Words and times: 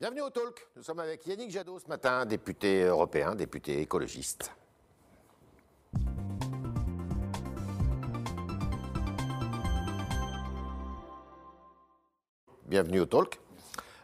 Bienvenue 0.00 0.22
au 0.22 0.30
Talk. 0.30 0.66
Nous 0.76 0.82
sommes 0.82 1.00
avec 1.00 1.26
Yannick 1.26 1.50
Jadot 1.50 1.78
ce 1.78 1.86
matin, 1.86 2.24
député 2.24 2.84
européen, 2.84 3.34
député 3.34 3.82
écologiste. 3.82 4.50
Bienvenue 12.64 13.00
au 13.00 13.04
Talk. 13.04 13.38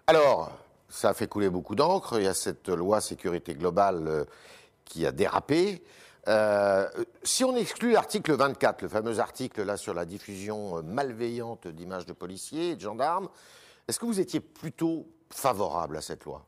Alors, 0.06 0.53
ça 0.90 1.09
a 1.09 1.14
fait 1.14 1.29
couler 1.29 1.48
beaucoup 1.48 1.74
d'encre. 1.74 2.18
Il 2.18 2.24
y 2.24 2.28
a 2.28 2.34
cette 2.34 2.68
loi 2.68 3.00
sécurité 3.00 3.54
globale 3.54 4.06
euh, 4.06 4.24
qui 4.84 5.06
a 5.06 5.12
dérapé. 5.12 5.82
Euh, 6.28 6.86
si 7.22 7.42
on 7.42 7.56
exclut 7.56 7.92
l'article 7.92 8.34
24, 8.34 8.82
le 8.82 8.88
fameux 8.88 9.18
article 9.18 9.62
là 9.62 9.78
sur 9.78 9.94
la 9.94 10.04
diffusion 10.04 10.76
euh, 10.76 10.82
malveillante 10.82 11.68
d'images 11.68 12.04
de 12.04 12.12
policiers 12.12 12.72
et 12.72 12.76
de 12.76 12.82
gendarmes, 12.82 13.30
est-ce 13.88 13.98
que 13.98 14.04
vous 14.04 14.20
étiez 14.20 14.40
plutôt 14.40 15.06
favorable 15.30 15.96
à 15.96 16.00
cette 16.00 16.24
loi 16.24 16.46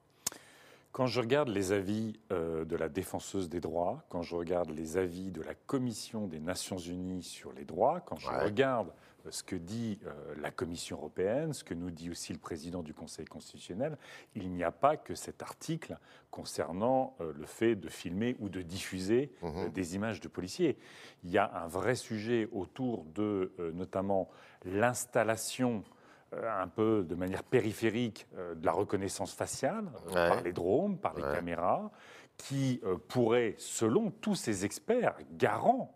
quand 0.90 1.06
je 1.06 1.20
regarde 1.20 1.48
les 1.50 1.70
avis 1.70 2.18
euh, 2.32 2.64
de 2.64 2.74
la 2.74 2.88
défenseuse 2.88 3.48
des 3.48 3.60
droits, 3.60 4.02
quand 4.08 4.22
je 4.22 4.34
regarde 4.34 4.70
les 4.70 4.96
avis 4.96 5.30
de 5.30 5.42
la 5.42 5.54
Commission 5.54 6.26
des 6.26 6.40
Nations 6.40 6.78
Unies 6.78 7.22
sur 7.22 7.52
les 7.52 7.64
droits, 7.64 8.00
quand 8.00 8.16
je 8.16 8.26
Ouais. 8.28 8.42
regarde 8.42 8.88
euh, 9.24 9.30
ce 9.30 9.44
que 9.44 9.54
dit 9.54 10.00
euh, 10.06 10.34
la 10.40 10.50
Commission 10.50 10.96
européenne, 10.96 11.52
ce 11.52 11.62
que 11.62 11.74
nous 11.74 11.90
dit 11.92 12.10
aussi 12.10 12.32
le 12.32 12.38
président 12.40 12.82
du 12.82 12.94
Conseil 12.94 13.26
constitutionnel, 13.26 13.96
il 14.34 14.50
n'y 14.50 14.64
a 14.64 14.72
pas 14.72 14.96
que 14.96 15.14
cet 15.14 15.40
article 15.42 15.96
concernant 16.32 17.14
le 17.20 17.46
fait 17.46 17.76
de 17.76 17.88
filmer 17.88 18.34
ou 18.40 18.48
de 18.48 18.62
diffuser 18.62 19.30
euh, 19.44 19.68
des 19.68 19.94
images 19.94 20.20
de 20.20 20.26
policiers. 20.26 20.78
Il 21.22 21.30
y 21.30 21.38
a 21.38 21.62
un 21.62 21.68
vrai 21.68 21.94
sujet 21.94 22.48
autour 22.50 23.04
de 23.14 23.52
notamment 23.74 24.28
l'installation 24.64 25.84
un 26.32 26.68
peu 26.68 27.04
de 27.08 27.14
manière 27.14 27.42
périphérique 27.42 28.26
euh, 28.36 28.54
de 28.54 28.64
la 28.66 28.72
reconnaissance 28.72 29.32
faciale 29.34 29.86
euh, 30.08 30.08
Ouais. 30.14 30.28
par 30.28 30.42
les 30.42 30.52
drones, 30.52 30.98
par 30.98 31.14
les 31.14 31.22
Ouais. 31.22 31.32
caméras, 31.32 31.90
qui 32.36 32.80
euh, 32.84 32.96
pourrait, 33.08 33.54
selon 33.58 34.10
tous 34.10 34.34
ces 34.34 34.64
experts 34.64 35.16
garants 35.32 35.94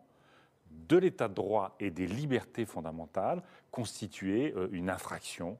de 0.70 0.96
l'état 0.96 1.28
de 1.28 1.34
droit 1.34 1.76
et 1.80 1.90
des 1.90 2.06
libertés 2.06 2.64
fondamentales, 2.66 3.42
constituer 3.70 4.52
euh, 4.56 4.68
une 4.72 4.90
infraction. 4.90 5.58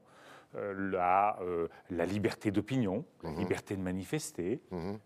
euh, 0.55 0.91
la, 0.91 1.39
euh, 1.41 1.67
la 1.89 2.05
liberté 2.05 2.51
d'opinion, 2.51 3.05
la 3.23 3.31
Mhm. 3.31 3.37
liberté 3.39 3.75
de 3.75 3.81
manifester, 3.81 4.61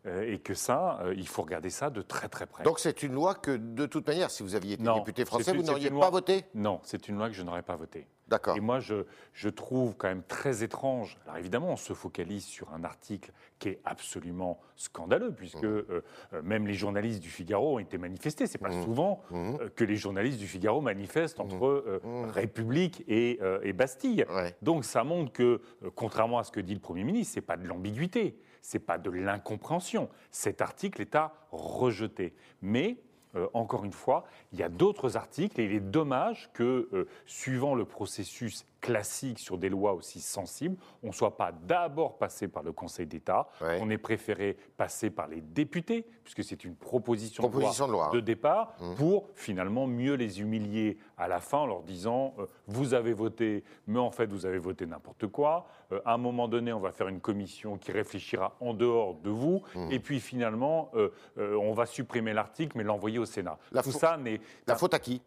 euh, 0.05 0.29
et 0.33 0.39
que 0.39 0.53
ça, 0.53 0.99
euh, 1.03 1.13
il 1.15 1.25
faut 1.25 1.41
regarder 1.41 1.69
ça 1.69 1.89
de 1.89 2.01
très 2.01 2.27
très 2.27 2.45
près. 2.45 2.65
Donc 2.65 2.79
c'est 2.79 3.01
une 3.01 3.13
loi 3.13 3.33
que, 3.33 3.51
de 3.55 3.85
toute 3.85 4.05
manière, 4.07 4.29
si 4.29 4.43
vous 4.43 4.55
aviez 4.55 4.73
été 4.73 4.83
Non, 4.83 4.95
député 4.97 5.23
français, 5.23 5.53
vous 5.53 5.63
n'auriez 5.63 5.89
pas 5.89 5.95
loi- 5.95 6.09
voté? 6.09 6.43
Non, 6.53 6.81
c'est 6.83 7.07
une 7.07 7.15
loi 7.17 7.29
que 7.29 7.33
je 7.33 7.43
n'aurais 7.43 7.63
pas 7.63 7.77
votée. 7.77 8.07
D'accord. 8.27 8.57
Et 8.57 8.59
moi, 8.59 8.79
je, 8.79 9.05
je 9.33 9.47
trouve 9.47 9.95
quand 9.95 10.09
même 10.09 10.23
très 10.23 10.63
étrange. 10.63 11.17
Alors 11.25 11.37
évidemment, 11.37 11.69
on 11.69 11.77
se 11.77 11.93
focalise 11.93 12.43
sur 12.43 12.73
un 12.73 12.83
article 12.83 13.31
qui 13.57 13.69
est 13.69 13.79
absolument 13.85 14.59
scandaleux, 14.75 15.31
puisque 15.31 15.63
euh, 15.63 16.03
euh, 16.33 16.41
même 16.41 16.67
les 16.67 16.73
journalistes 16.73 17.21
du 17.21 17.29
Figaro 17.29 17.75
ont 17.75 17.79
été 17.79 17.97
manifestés. 17.97 18.45
C'est 18.45 18.57
pas 18.57 18.83
souvent 18.83 19.21
euh, 19.31 19.69
que 19.75 19.83
les 19.83 19.95
journalistes 19.95 20.39
du 20.39 20.47
Figaro 20.47 20.81
manifestent 20.81 21.39
entre 21.39 21.65
euh, 21.65 22.01
République 22.29 23.03
et, 23.07 23.39
euh, 23.41 23.59
et 23.63 23.73
Bastille. 23.73 24.25
Ouais. 24.29 24.55
Donc 24.61 24.83
ça 24.83 25.03
montre 25.03 25.31
que, 25.31 25.61
contrairement 25.95 26.39
à 26.39 26.43
ce 26.43 26.51
que 26.51 26.59
dit 26.59 26.73
le 26.73 26.81
Premier 26.81 27.03
ministre, 27.03 27.33
c'est 27.33 27.41
pas 27.41 27.57
de 27.57 27.67
l'ambiguïté, 27.67 28.37
c'est 28.61 28.79
pas 28.79 28.97
de 28.97 29.09
l'incompréhension. 29.09 30.09
Cet 30.31 30.61
article 30.61 31.01
est 31.01 31.15
à 31.15 31.33
rejeter. 31.51 32.35
Mais 32.61 32.97
euh, 33.35 33.47
encore 33.53 33.85
une 33.85 33.93
fois, 33.93 34.25
il 34.53 34.59
y 34.59 34.63
a 34.63 34.69
d'autres 34.69 35.17
articles 35.17 35.59
et 35.59 35.65
il 35.65 35.73
est 35.73 35.79
dommage 35.79 36.49
que, 36.53 36.89
euh, 36.93 37.07
suivant 37.25 37.75
le 37.75 37.85
processus 37.85 38.65
classique 38.87 39.39
sur 39.39 39.57
des 39.57 39.69
lois 39.69 39.93
aussi 39.93 40.19
sensibles, 40.19 40.77
on 41.03 41.07
ne 41.07 41.11
soit 41.11 41.37
pas 41.37 41.51
d'abord 41.51 42.17
passé 42.17 42.47
par 42.47 42.63
le 42.63 42.71
Conseil 42.71 43.05
d'État, 43.05 43.47
Ouais. 43.61 43.79
on 43.81 43.89
ait 43.89 43.97
préféré 43.97 44.57
passer 44.77 45.09
par 45.09 45.27
les 45.27 45.41
députés, 45.41 46.05
puisque 46.23 46.43
c'est 46.43 46.63
une 46.63 46.75
proposition, 46.75 47.41
Proposition 47.43 47.87
de 47.87 47.91
loi, 47.93 48.07
hein. 48.07 48.13
de 48.13 48.19
départ, 48.19 48.75
pour 48.97 49.29
finalement 49.35 49.87
mieux 49.87 50.15
les 50.15 50.41
humilier 50.41 50.97
à 51.17 51.27
la 51.27 51.39
fin 51.39 51.59
en 51.59 51.65
leur 51.67 51.81
disant 51.83 52.33
euh, 52.39 52.45
vous 52.67 52.93
avez 52.93 53.13
voté, 53.13 53.63
mais 53.87 53.99
en 53.99 54.11
fait 54.11 54.27
vous 54.31 54.45
avez 54.45 54.59
voté 54.59 54.85
n'importe 54.85 55.27
quoi. 55.27 55.67
Euh, 55.91 56.01
à 56.05 56.13
un 56.13 56.17
moment 56.17 56.47
donné, 56.47 56.71
on 56.73 56.79
va 56.79 56.91
faire 56.91 57.07
une 57.07 57.19
commission 57.21 57.77
qui 57.77 57.91
réfléchira 57.91 58.55
en 58.59 58.73
dehors 58.73 59.15
de 59.15 59.29
vous, 59.29 59.61
et 59.91 59.99
puis 59.99 60.19
finalement 60.19 60.89
euh, 60.95 61.09
on 61.37 61.73
va 61.73 61.85
supprimer 61.85 62.33
l'article, 62.33 62.77
mais 62.77 62.83
l'envoyer 62.83 63.19
au 63.19 63.25
Sénat. 63.25 63.57
La 63.71 63.83
Tout 63.83 63.91
fau- 63.91 63.99
ça 63.99 64.17
n'est 64.17 64.39
La 64.65 64.75
faute 64.75 64.93
à 64.93 64.99
qui? 64.99 65.21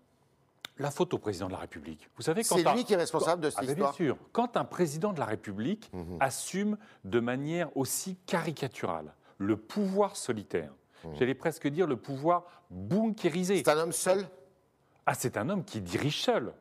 La 0.81 0.91
faute 0.91 1.13
au 1.15 1.19
président 1.19 1.47
de 1.47 1.53
la 1.53 1.59
République. 1.59 2.09
Vous 2.17 2.23
savez, 2.23 2.43
quand 2.43 2.57
C'est 2.57 2.67
un- 2.67 2.75
lui 2.75 2.85
qui 2.85 2.95
est 2.95 2.97
responsable 2.97 3.43
de 3.43 3.51
cette 3.51 3.59
Ah, 3.61 3.63
ben, 3.67 3.71
histoire 3.73 3.91
Bien 3.93 3.97
sûr. 4.07 4.17
Quand 4.33 4.57
un 4.57 4.65
président 4.65 5.13
de 5.13 5.19
la 5.21 5.27
République 5.27 5.91
Mhm. 5.93 6.17
assume 6.21 6.79
de 7.05 7.21
manière 7.21 7.75
aussi 7.77 8.17
caricaturale 8.27 9.15
le 9.39 9.57
pouvoir 9.57 10.17
solitaire, 10.17 10.73
j'allais 11.15 11.35
presque 11.35 11.69
dire 11.69 11.87
le 11.87 11.97
pouvoir 11.97 12.45
bunkérisé. 12.71 13.55
Mhm. 13.57 13.63
C'est 13.65 13.71
un 13.71 13.79
homme 13.79 13.93
seul? 13.93 14.27
Ah, 15.07 15.15
c'est 15.15 15.37
un 15.37 15.49
homme 15.51 15.65
qui 15.65 15.81
dirige 15.81 16.23
seul. 16.23 16.53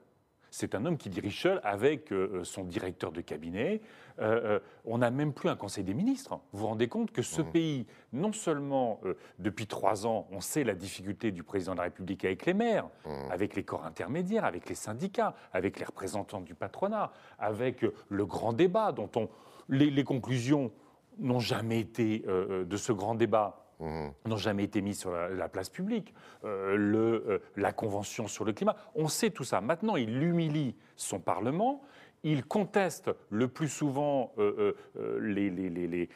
C'est 0.52 0.76
un 0.76 0.86
homme 0.86 0.98
qui 0.98 1.10
dirige 1.10 1.42
seul 1.42 1.62
avec 1.64 2.12
euh, 2.12 2.44
son 2.44 2.64
directeur 2.64 3.12
de 3.12 3.22
cabinet. 3.22 3.82
Euh, 4.20 4.58
euh, 4.58 4.60
on 4.86 4.98
n'a 4.98 5.12
même 5.12 5.34
plus 5.34 5.50
un 5.50 5.56
Conseil 5.56 5.84
des 5.84 5.94
ministres. 5.94 6.40
Vous 6.52 6.60
vous 6.60 6.68
rendez 6.68 6.88
compte 6.88 7.12
que 7.12 7.22
ce 7.22 7.42
pays, 7.42 7.86
non 8.12 8.34
seulement 8.34 9.00
euh, 9.06 9.16
depuis 9.38 9.68
trois 9.68 10.06
ans, 10.06 10.28
on 10.32 10.42
sait 10.42 10.64
la 10.64 10.76
difficulté 10.76 11.32
du 11.32 11.44
président 11.44 11.74
de 11.74 11.78
la 11.78 11.84
République 11.84 12.26
avec 12.26 12.46
les 12.46 12.54
maires, 12.54 12.90
avec 13.32 13.56
les 13.56 13.64
corps 13.64 13.86
intermédiaires, 13.86 14.46
avec 14.46 14.68
les 14.68 14.76
syndicats, 14.76 15.36
avec 15.54 15.80
les 15.80 15.86
représentants 15.86 16.42
du 16.42 16.56
patronat, 16.56 17.12
avec 17.38 17.84
euh, 17.84 17.94
le 18.10 18.26
grand 18.26 18.54
débat 18.54 18.92
dont 18.92 19.10
on, 19.16 19.30
les, 19.70 19.90
les 19.90 20.04
conclusions 20.04 20.72
n'ont 21.20 21.40
jamais 21.40 21.80
été 21.80 22.24
euh, 22.28 22.62
euh, 22.62 22.66
de 22.66 22.78
ce 22.78 22.92
grand 22.92 23.16
débat 23.16 23.66
n'ont 23.80 24.38
jamais 24.38 24.64
été 24.64 24.82
mis 24.82 24.96
sur 24.96 25.12
la, 25.12 25.30
la 25.30 25.50
place 25.50 25.70
publique, 25.70 26.14
euh, 26.44 26.78
euh, 26.78 27.40
la 27.56 27.72
Convention 27.72 28.28
sur 28.28 28.46
le 28.46 28.54
climat. 28.54 28.76
On 28.96 29.08
sait 29.08 29.30
tout 29.30 29.44
ça. 29.44 29.62
Maintenant, 29.62 29.96
il 29.96 30.22
humilie 30.22 30.76
son 30.96 31.20
Parlement. 31.20 31.82
Il 32.24 32.44
conteste 32.46 33.10
le 33.30 33.48
plus 33.48 33.70
souvent 33.70 34.34
euh, 34.38 34.54
euh, 34.60 34.74
euh, 35.00 35.20
les, 35.22 35.50
les- 35.50 35.70
les- 35.70 35.88
les, 35.88 36.10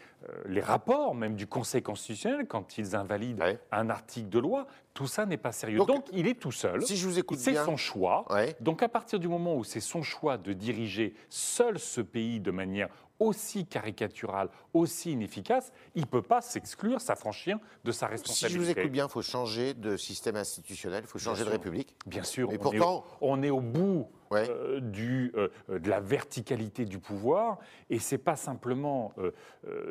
les 0.46 0.62
rapports, 0.62 1.16
même 1.16 1.36
du 1.36 1.48
Conseil 1.48 1.82
constitutionnel, 1.82 2.46
quand 2.48 2.78
ils 2.78 2.96
invalident 2.96 3.40
Ouais. 3.42 3.60
un 3.72 3.90
article 3.90 4.30
de 4.30 4.40
loi. 4.40 4.68
Tout 4.94 5.08
ça 5.08 5.26
n'est 5.26 5.38
pas 5.38 5.52
sérieux. 5.52 5.78
Donc, 5.78 5.88
Donc, 5.88 6.06
il 6.12 6.28
est 6.28 6.40
tout 6.40 6.52
seul. 6.52 6.82
si 6.86 6.98
je 6.98 7.08
vous 7.08 7.18
écoute 7.20 7.40
C'est 7.40 7.56
son 7.56 7.78
choix. 7.78 8.26
Ouais. 8.32 8.56
Donc, 8.60 8.84
à 8.84 8.90
partir 8.90 9.20
du 9.20 9.28
moment 9.28 9.56
où 9.56 9.64
c'est 9.64 9.80
son 9.80 10.04
choix 10.04 10.38
de 10.38 10.54
diriger 10.54 11.14
seul 11.30 11.80
ce 11.80 12.02
pays 12.02 12.40
de 12.40 12.52
manière 12.52 12.90
aussi 13.20 13.66
caricaturale, 13.66 14.50
aussi 14.74 15.12
inefficace, 15.14 15.72
il 15.96 16.02
ne 16.02 16.08
peut 16.08 16.22
pas 16.22 16.42
s'exclure, 16.42 17.00
s'affranchir 17.00 17.58
de 17.86 17.92
sa 17.92 18.08
Si 18.08 18.12
responsabilité. 18.12 18.54
je 18.54 18.60
vous 18.66 18.70
écoute 18.80 18.92
bien, 18.92 19.06
il 19.06 19.10
faut 19.12 19.22
changer 19.22 19.74
de 19.74 19.96
système 19.98 20.36
institutionnel, 20.36 21.04
il 21.06 21.08
faut 21.08 21.20
changer 21.20 21.42
de 21.42 21.46
sûr. 21.50 21.54
République. 21.54 21.96
Bien 22.06 22.24
sûr, 22.24 22.50
on, 22.52 22.58
pourtant- 22.58 22.76
est 22.76 22.82
au, 22.82 23.04
on 23.22 23.44
est 23.44 23.50
au 23.50 23.62
bout 23.62 24.10
Ouais. 24.34 24.50
euh, 24.50 24.80
du, 24.80 25.32
euh, 25.36 25.50
de 25.70 25.90
la 25.90 26.00
verticalité 26.00 26.86
du 26.86 27.00
pouvoir, 27.00 27.60
et 27.90 28.00
c'est 28.00 28.18
pas 28.18 28.36
simplement 28.36 29.14
euh, 29.18 29.32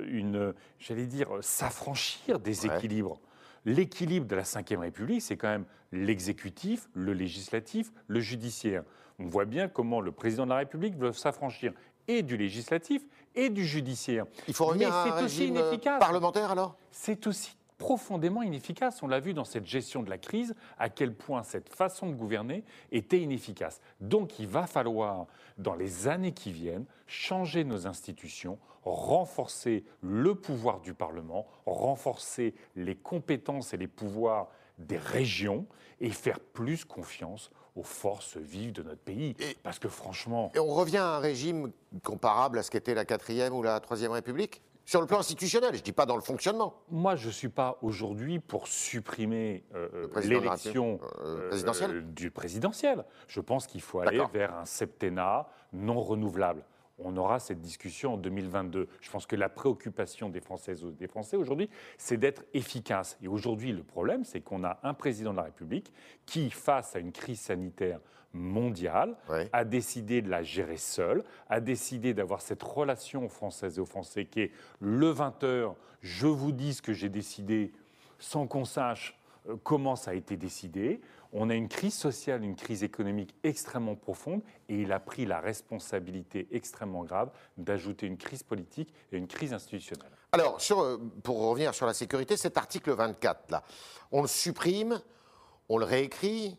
une, 0.08 0.53
j'allais 0.78 1.06
dire, 1.06 1.28
s'affranchir 1.41 2.38
des 2.38 2.66
Ouais. 2.66 2.76
équilibres. 2.76 3.20
L'équilibre 3.64 4.26
de 4.26 4.34
la 4.34 4.42
Ve 4.42 4.78
République, 4.81 5.22
c'est 5.22 5.36
quand 5.36 5.48
même 5.48 5.64
l'exécutif, 5.92 6.88
le 6.94 7.12
législatif, 7.12 7.92
le 8.08 8.20
judiciaire. 8.20 8.82
On 9.19 9.26
voit 9.26 9.44
bien 9.44 9.69
comment 9.69 10.00
le 10.00 10.10
président 10.10 10.44
de 10.44 10.50
la 10.50 10.56
République 10.56 10.97
veut 10.97 11.12
s'affranchir 11.12 11.72
et 12.08 12.22
du 12.22 12.36
législatif 12.36 13.02
et 13.36 13.50
du 13.50 13.64
judiciaire. 13.64 14.26
Il 14.48 14.54
faut 14.54 14.64
revenir 14.66 14.88
Mais 14.88 14.94
à 15.12 15.16
un 15.16 15.25
aussi 15.25 15.47
inefficace 15.47 16.00
parlementaire 16.00 16.50
alors? 16.50 16.76
C'est 16.91 17.26
aussi 17.28 17.56
profondément 17.82 18.43
inefficace. 18.43 19.03
On 19.03 19.09
l'a 19.09 19.19
vu 19.19 19.34
dans 19.34 19.44
cette 19.44 19.66
gestion 19.66 20.04
de 20.04 20.09
la 20.10 20.16
crise, 20.19 20.54
à 20.78 20.88
quel 20.88 21.12
point 21.15 21.43
cette 21.43 21.69
façon 21.69 22.06
de 22.09 22.15
gouverner 22.15 22.62
était 22.93 23.20
inefficace. 23.20 23.81
Donc 24.00 24.38
il 24.38 24.47
va 24.47 24.69
falloir, 24.69 25.26
dans 25.59 25.75
les 25.75 26.06
années 26.06 26.32
qui 26.32 26.53
viennent, 26.53 26.84
changer 27.09 27.65
nos 27.65 27.88
institutions, 27.88 28.56
renforcer 28.84 29.84
le 30.00 30.34
pouvoir 30.37 30.81
du 30.81 30.94
Parlement, 30.94 31.46
renforcer 31.67 32.55
les 32.76 32.94
compétences 32.94 33.75
et 33.75 33.76
les 33.76 33.88
pouvoirs 33.88 34.49
des 34.78 34.99
régions 34.99 35.67
et 36.00 36.11
faire 36.11 36.38
plus 36.38 36.85
confiance 36.85 37.50
aux 37.75 37.82
forces 37.82 38.37
vives 38.37 38.73
de 38.73 38.82
notre 38.82 39.00
pays. 39.00 39.35
Et- 39.40 39.56
Parce 39.62 39.78
que 39.78 39.88
franchement, 39.88 40.50
Et 40.55 40.58
on 40.61 40.67
revient 40.73 40.99
à 40.99 41.17
un 41.17 41.19
régime 41.19 41.73
comparable 42.05 42.58
à 42.58 42.62
ce 42.62 42.70
qu'était 42.70 42.94
la 42.94 43.05
4e 43.05 43.52
ou 43.55 43.62
la 43.62 43.81
3e 43.81 44.11
République? 44.12 44.62
Sur 44.84 45.00
le 45.00 45.06
plan 45.06 45.20
institutionnel, 45.20 45.70
je 45.75 45.79
ne 45.79 45.84
dis 45.84 45.93
pas 45.93 46.06
dans 46.06 46.17
le 46.17 46.23
fonctionnement. 46.23 46.82
Moi, 46.90 47.14
je 47.17 47.29
ne 47.29 47.32
suis 47.32 47.49
pas 47.49 47.79
aujourd'hui 47.82 48.40
pour 48.40 48.67
supprimer 48.67 49.64
euh, 49.75 50.08
la 50.14 50.20
l'élection 50.20 51.00
euh, 51.25 51.49
présidentielle 51.49 52.14
du 52.14 52.31
présidentiel. 52.31 53.05
Je 53.29 53.40
pense 53.40 53.67
qu'il 53.67 53.81
faut 53.81 54.00
aller 54.00 54.20
vers 54.32 54.55
un 54.55 54.64
septennat 54.64 55.49
non 55.73 56.00
renouvelable. 56.00 56.64
On 57.04 57.16
aura 57.16 57.38
cette 57.38 57.60
discussion 57.60 58.14
en 58.14 58.16
2022. 58.16 58.88
Je 59.00 59.10
pense 59.10 59.26
que 59.26 59.37
la 59.37 59.49
préoccupation 59.49 60.28
des 60.28 60.40
Françaises 60.40 60.84
et 60.84 60.93
des 60.93 61.08
Français 61.08 61.37
aujourd'hui, 61.37 61.69
c'est 61.99 62.16
d'être 62.16 62.44
efficace. 62.54 63.19
Et 63.22 63.28
aujourd'hui, 63.28 63.72
le 63.72 63.82
problème, 63.82 64.25
c'est 64.25 64.40
qu'on 64.40 64.64
a 64.64 64.78
un 64.82 64.94
président 64.94 65.32
de 65.32 65.37
la 65.38 65.44
République 65.44 65.93
qui, 66.26 66.50
face 66.50 66.96
à 66.96 66.99
une 66.99 67.12
crise 67.12 67.40
sanitaire 67.40 68.00
mondiale, 68.34 69.16
Ouais. 69.28 69.49
a 69.52 69.64
décidé 69.64 70.22
de 70.22 70.31
la 70.31 70.43
gérer 70.43 70.78
seul, 70.78 71.22
a 71.49 71.60
décidé 71.60 72.14
d'avoir 72.14 72.40
cette 72.40 72.62
relation 72.62 73.26
aux 73.26 73.28
Françaises 73.28 73.76
et 73.78 73.81
aux 73.81 73.87
Français 73.87 74.25
qui 74.25 74.40
est 74.40 74.50
le 74.81 75.12
20h, 75.12 75.75
je 76.00 76.26
vous 76.26 76.52
dis 76.52 76.75
ce 76.75 76.82
que 76.82 76.93
j'ai 76.93 77.08
décidé 77.10 77.72
sans 78.19 78.46
qu'on 78.46 78.64
sache 78.64 79.19
euh, 79.49 79.56
comment 79.62 79.96
ça 79.96 80.12
a 80.12 80.14
été 80.14 80.37
décidé. 80.37 81.00
On 81.34 81.49
a 81.49 81.55
une 81.55 81.69
crise 81.69 81.94
sociale, 81.94 82.44
une 82.44 82.56
crise 82.56 82.82
économique 82.82 83.34
extrêmement 83.43 83.94
profonde 83.96 84.43
et 84.69 84.76
il 84.82 84.93
a 84.93 85.00
pris 85.00 85.25
la 85.25 85.40
responsabilité 85.40 86.46
extrêmement 86.50 87.05
grave 87.05 87.31
d'ajouter 87.56 88.06
une 88.06 88.19
crise 88.19 88.43
politique 88.43 88.93
et 89.11 89.17
une 89.17 89.26
crise 89.26 89.52
institutionnelle. 89.55 90.11
Alors, 90.32 90.61
sur, 90.61 90.81
euh, 90.82 90.99
pour 91.23 91.40
revenir 91.40 91.75
sur 91.75 91.87
la 91.87 91.94
sécurité, 91.94 92.37
cet 92.37 92.58
article 92.58 92.93
24, 92.93 93.50
là, 93.50 93.62
on 94.11 94.23
le 94.23 94.29
supprime, 94.29 95.00
on 95.70 95.79
le 95.79 95.84
réécrit, 95.87 96.58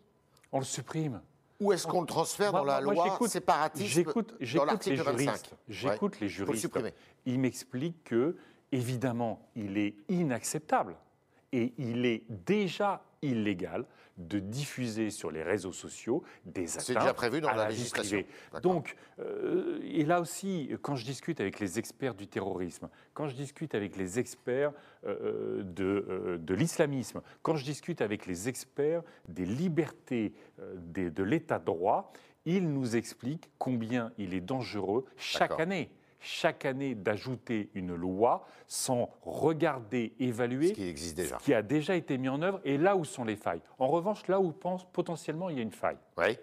On 0.52 0.60
le 0.60 0.66
supprime. 0.66 1.22
ou 1.60 1.72
est-ce 1.72 1.86
qu'on 1.88 2.02
le 2.02 2.08
transfère 2.08 2.52
Moi- 2.52 2.62
dans 2.62 2.66
la 2.66 2.81
moi, 2.81 2.94
loi 2.96 3.06
j'écoute- 3.12 3.30
séparatisme 3.30 3.86
J'écoute 3.88 4.34
les 4.40 4.46
l'article 4.66 5.02
25 5.02 5.16
juristes. 5.18 5.52
J'écoute 5.68 6.19
les 6.19 6.28
juristes. 6.30 6.62
supprimer. 6.62 6.94
Ils 7.28 7.40
m'expliquent 7.40 8.04
que, 8.06 8.36
évidemment, 8.72 9.48
il 9.56 9.78
est 9.78 9.96
inacceptable 10.10 10.96
et 11.54 11.74
il 11.78 12.06
est 12.06 12.24
déjà 12.30 13.06
illégal 13.22 13.86
de 14.18 14.38
diffuser 14.38 15.10
sur 15.10 15.32
les 15.32 15.42
réseaux 15.42 15.72
sociaux 15.72 16.22
des 16.46 16.70
atteintes 16.70 16.82
C'est 16.86 16.94
déjà 16.94 17.14
prévu 17.16 17.42
dans 17.42 17.48
à 17.48 17.56
la 17.56 17.70
législation. 17.70 18.18
privée. 18.22 18.62
Donc, 18.62 18.96
euh, 19.20 19.80
et 19.84 20.04
là 20.06 20.20
aussi, 20.22 20.70
quand 20.84 20.96
je 20.96 21.04
discute 21.06 21.40
avec 21.42 21.60
les 21.60 21.80
experts 21.80 22.14
du 22.14 22.28
terrorisme, 22.28 22.90
quand 23.16 23.28
je 23.28 23.34
discute 23.36 23.74
avec 23.74 23.96
les 23.96 24.20
experts 24.20 24.72
euh, 25.06 25.64
de, 25.64 26.06
euh, 26.10 26.38
de 26.38 26.54
l'islamisme, 26.54 27.22
quand 27.42 27.56
je 27.56 27.64
discute 27.66 28.02
avec 28.02 28.26
les 28.28 28.50
experts 28.50 29.02
des 29.30 29.46
libertés 29.46 30.34
des- 30.76 31.10
de 31.10 31.24
l'état 31.24 31.58
de 31.58 31.66
droit, 31.66 32.14
ils 32.46 32.70
nous 32.72 32.96
expliquent 32.96 33.50
combien 33.58 34.12
il 34.20 34.34
est 34.36 34.42
dangereux 34.42 35.06
chaque 35.18 35.60
année. 35.60 35.90
Chaque 36.25 36.64
année 36.64 36.96
d'ajouter 36.96 37.70
une 37.74 37.94
loi 37.94 38.48
sans 38.68 39.10
regarder, 39.24 40.14
évaluer 40.20 40.70
Ce 40.70 40.74
qui 40.74 40.88
existe 40.88 41.18
déjà. 41.18 41.38
ce 41.38 41.44
qui 41.44 41.54
a 41.54 41.62
déjà 41.62 41.96
été 41.96 42.18
mis 42.18 42.30
en 42.30 42.42
œuvre 42.42 42.62
et 42.64 42.78
là 42.78 42.96
où 42.96 43.04
sont 43.04 43.25
les 43.25 43.36
failles. 43.36 43.62
En 43.78 43.90
revanche, 43.90 44.25
là 44.30 44.40
où 44.40 44.54
pense, 44.54 44.90
potentiellement 44.90 45.50
il 45.50 45.58
y 45.58 45.60
a 45.60 45.64
une 45.64 45.72
faille, 45.72 45.98
Oui, 46.18 46.38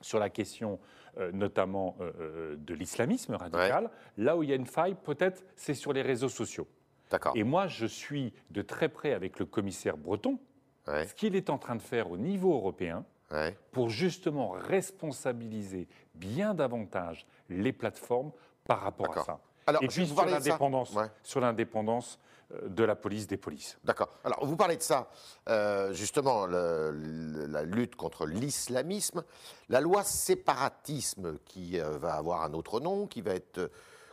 sur 0.00 0.18
la 0.18 0.30
question 0.30 0.78
euh, 1.18 1.30
notamment 1.32 1.96
euh, 2.00 2.12
euh, 2.20 2.56
de 2.56 2.74
l'islamisme 2.74 3.34
radical, 3.34 3.90
là 4.16 4.36
où 4.36 4.42
il 4.42 4.48
y 4.48 4.52
a 4.52 4.56
une 4.56 4.66
faille, 4.66 4.94
peut-être, 4.94 5.42
c'est 5.56 5.74
sur 5.74 5.92
les 5.92 6.02
réseaux 6.02 6.28
sociaux. 6.28 6.66
d'accord. 7.10 7.32
Et 7.36 7.42
moi, 7.42 7.66
je 7.66 7.86
suis 7.86 8.32
de 8.50 8.62
très 8.62 8.88
près 8.88 9.12
avec 9.12 9.38
le 9.38 9.44
commissaire 9.44 9.96
breton, 9.96 10.38
ce 10.86 11.12
qu'il 11.14 11.36
est 11.36 11.50
en 11.50 11.58
train 11.58 11.76
de 11.76 11.82
faire 11.82 12.10
au 12.10 12.16
niveau 12.16 12.54
européen 12.54 13.04
ouais. 13.30 13.58
pour 13.72 13.90
justement 13.90 14.50
responsabiliser 14.50 15.86
bien 16.14 16.54
davantage 16.54 17.26
les 17.50 17.72
plateformes 17.72 18.32
par 18.68 18.82
rapport 18.82 19.18
à 19.18 19.24
ça. 19.24 19.40
Alors, 19.66 19.82
Et 19.82 19.86
je 19.86 19.90
puis 19.90 20.04
vous 20.04 20.14
sur 20.14 20.24
l'indépendance, 20.24 20.92
Ouais. 20.94 21.10
sur 21.24 21.40
l'indépendance 21.40 22.18
euh, 22.52 22.68
de 22.68 22.84
la 22.84 22.94
police 22.96 23.26
des 23.26 23.36
polices. 23.36 23.76
D'accord. 23.84 24.08
Alors, 24.24 24.44
vous 24.46 24.56
parlez 24.56 24.76
de 24.76 24.82
ça, 24.82 25.10
euh, 25.48 25.92
justement, 25.92 26.46
le- 26.46 26.90
le- 26.92 27.46
la 27.46 27.62
lutte 27.64 27.96
contre 27.96 28.24
l'islamisme. 28.26 29.24
La 29.68 29.80
loi 29.82 30.04
séparatisme, 30.04 31.38
qui 31.44 31.78
euh, 31.80 31.98
va 31.98 32.14
avoir 32.14 32.42
un 32.42 32.54
autre 32.54 32.80
nom, 32.80 33.06
qui 33.06 33.20
va 33.20 33.32
être 33.34 33.58
euh, 33.58 33.68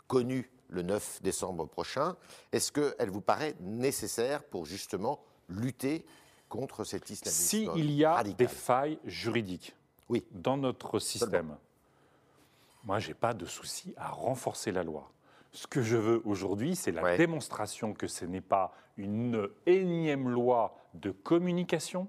connue 0.08 0.50
le 0.70 0.82
9 0.82 1.22
décembre 1.22 1.66
prochain, 1.68 2.16
est-ce 2.52 2.72
qu'elle 2.72 3.10
vous 3.10 3.22
paraît 3.22 3.56
nécessaire 3.62 4.44
pour 4.44 4.66
justement 4.66 5.20
lutter 5.48 6.06
contre 6.50 6.84
cet 6.84 7.10
islamisme 7.10 7.44
S'il 7.76 7.92
y 7.92 8.04
a 8.04 8.16
radical? 8.16 8.38
des 8.38 8.48
failles 8.54 9.00
juridiques 9.06 9.76
Oui. 10.10 10.26
dans 10.32 10.58
notre 10.58 11.00
système, 11.00 11.56
moi, 12.86 13.00
je 13.00 13.10
n'ai 13.10 13.14
pas 13.14 13.34
de 13.34 13.46
souci 13.46 13.94
à 13.98 14.10
renforcer 14.10 14.72
la 14.72 14.84
loi. 14.84 15.12
Ce 15.52 15.68
que 15.68 15.82
je 15.82 15.96
veux 15.98 16.22
aujourd'hui, 16.26 16.76
c'est 16.76 16.92
la 16.92 17.02
Ouais. 17.04 17.18
démonstration 17.18 17.94
que 17.94 18.08
ce 18.08 18.26
n'est 18.26 18.42
pas 18.42 18.74
une 18.98 19.48
énième 19.66 20.30
loi 20.30 20.78
de 20.94 21.12
communication, 21.12 22.08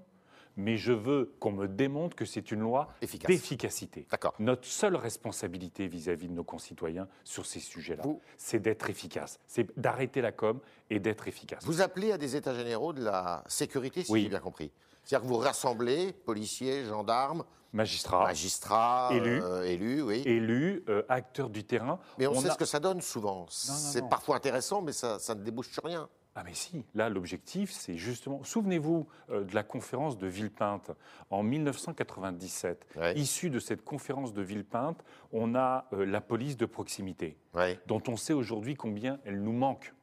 mais 0.57 0.75
je 0.75 0.91
veux 0.91 1.35
qu'on 1.39 1.51
me 1.51 1.67
démontre 1.67 2.15
que 2.15 2.25
c'est 2.25 2.51
une 2.51 2.61
loi 2.61 2.89
Efficace. 3.01 3.27
d'efficacité. 3.29 4.07
D'accord. 4.09 4.33
Notre 4.39 4.65
seule 4.65 4.95
responsabilité 4.95 5.87
vis-à-vis 5.87 6.27
de 6.27 6.33
nos 6.33 6.43
concitoyens 6.43 7.07
sur 7.23 7.45
ces 7.45 7.59
sujets-là, 7.59 8.03
Vous- 8.03 8.21
c'est 8.37 8.59
d'être 8.59 8.89
efficace, 8.89 9.39
c'est 9.47 9.77
d'arrêter 9.79 10.19
la 10.21 10.31
com 10.31 10.59
et 10.89 10.99
d'être 10.99 11.27
efficace. 11.27 11.63
Vous 11.65 11.81
appelez 11.81 12.11
à 12.11 12.17
des 12.17 12.35
états 12.35 12.53
généraux 12.55 12.91
de 12.91 13.03
la 13.03 13.43
sécurité, 13.47 14.03
si 14.03 14.11
Oui. 14.11 14.23
j'ai 14.23 14.29
bien 14.29 14.39
compris. 14.39 14.71
C'est-à-dire 15.03 15.25
que 15.27 15.31
vous 15.33 15.39
rassemblez 15.39 16.11
policiers, 16.11 16.83
gendarmes, 16.85 17.45
Magistrats, 17.73 19.09
Élus. 19.13 19.41
euh, 19.43 19.63
élus 19.63 20.01
oui. 20.01 20.21
élus, 20.25 20.83
euh, 20.89 21.03
acteurs 21.09 21.49
du 21.49 21.63
terrain. 21.63 21.99
Mais 22.17 22.27
on, 22.27 22.35
sait 22.39 22.49
a- 22.49 22.53
ce 22.53 22.57
que 22.57 22.65
ça 22.65 22.79
donne 22.79 23.01
souvent. 23.01 23.45
C'est 23.49 24.07
parfois 24.09 24.35
intéressant, 24.37 24.81
mais 24.81 24.93
ça, 24.93 25.19
ça 25.19 25.35
ne 25.35 25.43
débouche 25.43 25.69
sur 25.71 25.83
rien. 25.83 26.09
Ah 26.39 26.43
mais 26.45 26.53
si, 26.53 26.85
là 26.93 27.09
l'objectif 27.09 27.71
c'est 27.71 27.95
justement, 27.97 28.43
souvenez-vous 28.43 29.07
euh, 29.31 29.43
de 29.43 29.55
la 29.55 29.63
conférence 29.63 30.19
de 30.19 30.27
Villepinte 30.27 30.91
en 31.31 31.41
1997. 31.41 32.85
Ouais. 32.95 33.17
Issue 33.17 33.49
de 33.49 33.57
cette 33.59 33.83
conférence 33.83 34.33
de 34.33 34.41
Villepinte, 34.43 35.03
on 35.31 35.55
a 35.55 35.85
euh, 35.93 36.05
la 36.05 36.21
police 36.21 36.55
de 36.55 36.67
proximité, 36.67 37.37
Ouais. 37.55 37.79
dont 37.87 38.03
on 38.07 38.17
sait 38.17 38.33
aujourd'hui 38.33 38.75
combien 38.75 39.19
elle 39.25 39.41
nous 39.41 39.51
manque. 39.51 39.93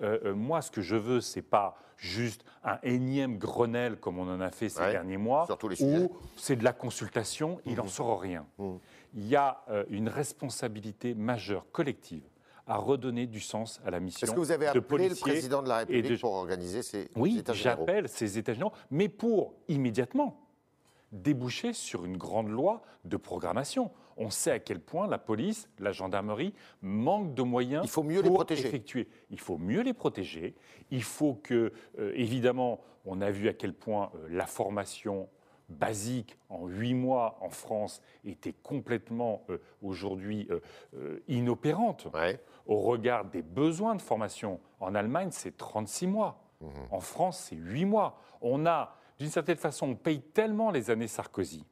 Euh, 0.00 0.18
euh, 0.24 0.34
moi, 0.34 0.62
ce 0.62 0.70
que 0.70 0.80
je 0.80 0.96
veux, 0.96 1.20
c'est 1.20 1.42
pas 1.42 1.76
juste 1.96 2.44
un 2.62 2.78
énième 2.82 3.38
Grenelle 3.38 3.96
comme 3.98 4.18
on 4.18 4.28
en 4.32 4.40
a 4.40 4.50
fait 4.50 4.68
ces 4.68 4.80
Ouais, 4.80 4.92
derniers 4.92 5.16
mois, 5.16 5.46
où 5.80 6.16
c'est 6.36 6.56
de 6.56 6.64
la 6.64 6.72
consultation, 6.72 7.60
il 7.66 7.74
n'en 7.74 7.88
sort 7.88 8.20
rien. 8.20 8.46
Mhm. 8.58 8.78
Il 9.14 9.26
y 9.26 9.36
a 9.36 9.62
euh, 9.68 9.84
une 9.88 10.08
responsabilité 10.08 11.14
majeure, 11.14 11.64
collective, 11.72 12.22
à 12.66 12.76
redonner 12.76 13.26
du 13.26 13.40
sens 13.40 13.80
à 13.84 13.90
la 13.90 13.98
mission 13.98 14.26
Est-ce 14.26 14.32
que 14.34 14.38
vous 14.40 14.52
avez 14.52 14.66
appelé 14.68 15.08
le 15.08 15.14
président 15.14 15.62
de 15.62 15.68
la 15.68 15.82
et 15.82 15.86
de- 15.86 15.92
République 15.92 16.20
pour 16.20 16.34
organiser 16.34 16.82
ces 16.82 17.08
oui, 17.16 17.38
états 17.38 17.54
généraux 17.54 17.84
j'appelle 17.86 18.08
ces 18.08 18.38
États 18.38 18.52
généraux, 18.52 18.72
mais 18.90 19.08
pour 19.08 19.54
immédiatement 19.68 20.38
déboucher 21.10 21.72
sur 21.72 22.04
une 22.04 22.18
grande 22.18 22.48
loi 22.50 22.82
de 23.04 23.16
programmation. 23.16 23.90
On 24.18 24.30
sait 24.30 24.50
à 24.50 24.58
quel 24.58 24.80
point 24.80 25.06
la 25.06 25.16
police, 25.18 25.70
la 25.78 25.92
gendarmerie 25.92 26.52
manquent 26.82 27.34
de 27.34 27.42
moyens. 27.42 27.82
Il 27.84 27.90
faut 27.90 28.02
mieux 28.02 28.20
les 28.20 28.28
pour 28.28 28.34
protéger. 28.38 28.66
effectuer. 28.68 29.08
Il 29.30 29.38
faut 29.40 29.58
mieux 29.58 29.80
les 29.82 29.94
protéger. 29.94 30.54
Il 30.90 31.02
faut 31.04 31.34
que, 31.34 31.72
euh, 31.98 32.12
évidemment, 32.16 32.80
on 33.06 33.20
a 33.20 33.30
vu 33.30 33.48
à 33.48 33.52
quel 33.54 33.72
point 33.72 34.10
euh, 34.16 34.26
la 34.30 34.46
formation 34.46 35.28
basique 35.68 36.36
en 36.48 36.66
huit 36.66 36.94
mois 36.94 37.38
en 37.42 37.50
France 37.50 38.00
était 38.24 38.54
complètement 38.54 39.44
euh, 39.50 39.58
aujourd'hui 39.82 40.48
euh, 40.50 40.60
euh, 40.96 41.22
inopérante 41.28 42.08
Ouais. 42.14 42.40
au 42.66 42.78
regard 42.80 43.24
des 43.26 43.42
besoins 43.42 43.94
de 43.94 44.00
formation. 44.02 44.60
En 44.80 44.94
Allemagne, 44.94 45.28
c'est 45.30 45.56
36 45.56 46.06
mois. 46.06 46.42
Mhm. 46.60 46.70
En 46.90 47.00
France, 47.00 47.38
c'est 47.50 47.56
8 47.56 47.84
mois. 47.84 48.18
On 48.40 48.66
a, 48.66 48.96
d'une 49.18 49.28
certaine 49.28 49.58
façon, 49.58 49.90
on 49.90 49.94
paye 49.94 50.20
tellement 50.22 50.70
les 50.70 50.90
années 50.90 51.06
Sarkozy 51.06 51.64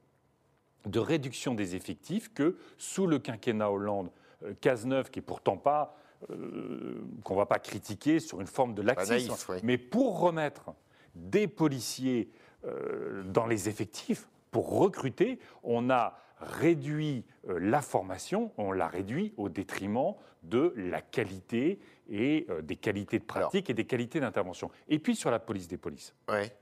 de 0.87 0.99
réduction 0.99 1.55
des 1.55 1.77
effectifs 1.77 2.33
que 2.33 2.57
sous 2.79 3.07
le 3.07 3.19
quinquennat 3.19 3.71
Hollande, 3.71 4.11
euh, 4.45 4.55
Cazeneuve, 4.61 5.11
qui 5.11 5.19
est 5.19 5.23
pourtant 5.23 5.57
pas, 5.57 5.97
euh, 6.31 7.05
qu'on 7.25 7.35
va 7.35 7.45
pas 7.47 7.59
critiquer 7.59 8.21
sur 8.21 8.41
une 8.41 8.47
forme 8.47 8.75
de 8.75 8.81
laxisme, 8.83 9.29
naïf, 9.29 9.49
oui. 9.51 9.57
mais 9.63 9.77
pour 9.77 10.19
remettre 10.19 10.73
des 11.15 11.47
policiers 11.47 12.31
euh, 12.65 13.23
dans 13.25 13.47
les 13.47 13.69
effectifs, 13.69 14.27
pour 14.51 14.79
recruter, 14.79 15.39
on 15.63 15.91
a 15.91 16.19
réduit 16.41 17.25
euh, 17.49 17.59
la 17.61 17.83
formation, 17.83 18.51
on 18.57 18.73
l'a 18.73 18.89
réduit 18.89 19.35
au 19.37 19.49
détriment 19.51 20.15
de 20.43 20.73
la 20.77 21.03
qualité 21.03 21.81
et 22.09 22.47
des 22.63 22.77
qualités 22.77 23.19
de 23.19 23.25
pratique 23.25 23.69
et 23.69 23.75
des 23.75 23.85
qualités 23.85 24.21
d'intervention. 24.21 24.71
Et 24.89 24.99
puis 25.01 25.17
sur 25.17 25.31
la 25.31 25.41
police 25.41 25.67
des 25.67 25.77
polices, 25.77 26.15
Ouais. 26.31 26.57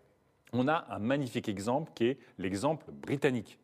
on 0.55 0.69
a 0.69 0.87
un 0.89 0.99
magnifique 0.99 1.49
exemple 1.51 1.93
qui 1.95 2.07
est 2.07 2.19
l'exemple 2.39 2.91
britannique, 2.91 3.59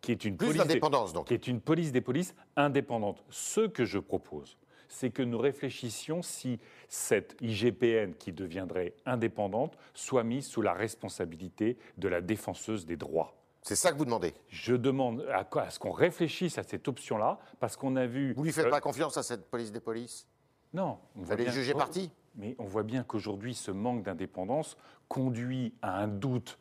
qui 0.00 0.12
est 0.12 0.24
une 0.24 0.36
Plus 0.36 0.48
police 0.48 0.62
d'indépendance, 0.62 1.12
donc. 1.12 1.26
qui 1.26 1.34
est 1.34 1.46
une 1.46 1.60
police 1.60 1.92
des 1.92 2.00
polices 2.00 2.34
indépendante. 2.56 3.24
Ce 3.30 3.66
que 3.66 3.84
je 3.84 3.98
propose, 3.98 4.56
c'est 4.88 5.10
que 5.10 5.22
nous 5.22 5.38
réfléchissions 5.38 6.22
si 6.22 6.60
cette 6.88 7.36
IGPN 7.40 8.14
qui 8.14 8.32
deviendrait 8.32 8.94
indépendante 9.04 9.76
soit 9.94 10.24
mise 10.24 10.46
sous 10.46 10.62
la 10.62 10.72
responsabilité 10.72 11.76
de 11.98 12.08
la 12.08 12.20
défenseuse 12.20 12.86
des 12.86 12.96
droits. 12.96 13.34
C'est 13.62 13.74
ça 13.74 13.90
que 13.90 13.98
vous 13.98 14.04
demandez. 14.04 14.32
Je 14.48 14.76
demande 14.76 15.26
à, 15.32 15.70
ce 15.70 15.80
qu'on 15.80 15.90
réfléchisse 15.90 16.56
à 16.56 16.62
cette 16.62 16.86
option-là, 16.86 17.40
parce 17.58 17.76
qu'on 17.76 17.96
a 17.96 18.06
vu. 18.06 18.32
Vous 18.34 18.44
lui 18.44 18.52
faites 18.52 18.66
euh, 18.66 18.70
pas 18.70 18.80
confiance 18.80 19.16
à 19.16 19.24
cette 19.24 19.50
police 19.50 19.72
des 19.72 19.80
polices? 19.80 20.28
Non. 20.72 20.98
on 21.16 21.22
Vous 21.22 21.32
allez 21.32 21.50
juger 21.50 21.74
parti? 21.74 22.12
Mais 22.36 22.54
on 22.58 22.64
voit 22.64 22.84
bien 22.84 23.02
qu'aujourd'hui, 23.02 23.54
ce 23.54 23.72
manque 23.72 24.04
d'indépendance 24.04 24.76
conduit 25.08 25.74
à 25.82 25.98
un 25.98 26.06
doute 26.06 26.58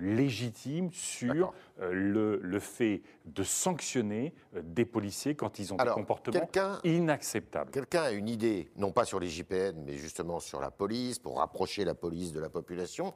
légitime 0.00 0.90
sur 0.92 1.52
euh, 1.80 1.92
le, 1.92 2.38
le, 2.42 2.60
fait 2.60 3.02
de 3.24 3.42
sanctionner 3.42 4.34
euh, 4.54 4.62
des 4.62 4.84
policiers 4.84 5.34
quand 5.34 5.58
ils 5.58 5.72
ont 5.72 5.76
des 5.76 5.90
comportements 5.90 6.48
inacceptables. 6.84 7.70
Quelqu'un 7.70 8.02
a 8.02 8.10
une 8.10 8.28
idée, 8.28 8.70
non 8.76 8.92
pas 8.92 9.04
sur 9.04 9.20
les 9.20 9.28
JPN, 9.28 9.82
mais 9.84 9.94
justement 9.94 10.40
sur 10.40 10.60
la 10.60 10.70
police, 10.70 11.18
pour 11.18 11.38
rapprocher 11.38 11.84
la 11.84 11.94
police 11.94 12.32
de 12.32 12.40
la 12.40 12.48
population, 12.48 13.14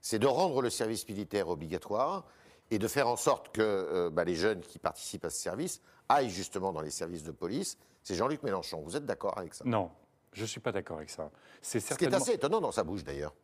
c'est 0.00 0.18
de 0.18 0.26
rendre 0.26 0.60
le 0.62 0.70
service 0.70 1.08
militaire 1.08 1.48
obligatoire 1.48 2.26
et 2.70 2.78
de 2.78 2.88
faire 2.88 3.08
en 3.08 3.16
sorte 3.16 3.54
que 3.54 4.08
bah, 4.10 4.24
les 4.24 4.34
jeunes 4.34 4.60
qui 4.60 4.78
participent 4.78 5.24
à 5.24 5.30
ce 5.30 5.40
service 5.40 5.80
aillent 6.08 6.30
justement 6.30 6.72
dans 6.72 6.80
les 6.80 6.90
services 6.90 7.22
de 7.22 7.32
police. 7.32 7.78
C'est 8.02 8.14
Jean-Luc 8.14 8.42
Mélenchon. 8.42 8.82
Vous 8.82 8.96
êtes 8.96 9.06
d'accord 9.06 9.38
avec 9.38 9.54
ça? 9.54 9.64
Non, 9.66 9.90
je 10.32 10.42
ne 10.42 10.46
suis 10.46 10.60
pas 10.60 10.72
d'accord 10.72 10.98
avec 10.98 11.10
ça. 11.10 11.30
C'est 11.62 11.80
certainement... 11.80 12.18
Ce 12.18 12.24
qui 12.24 12.30
est 12.30 12.32
assez 12.32 12.36
étonnant 12.36 12.60
dans 12.60 12.72
sa 12.72 12.84
bouche 12.84 13.04
d'ailleurs. 13.04 13.34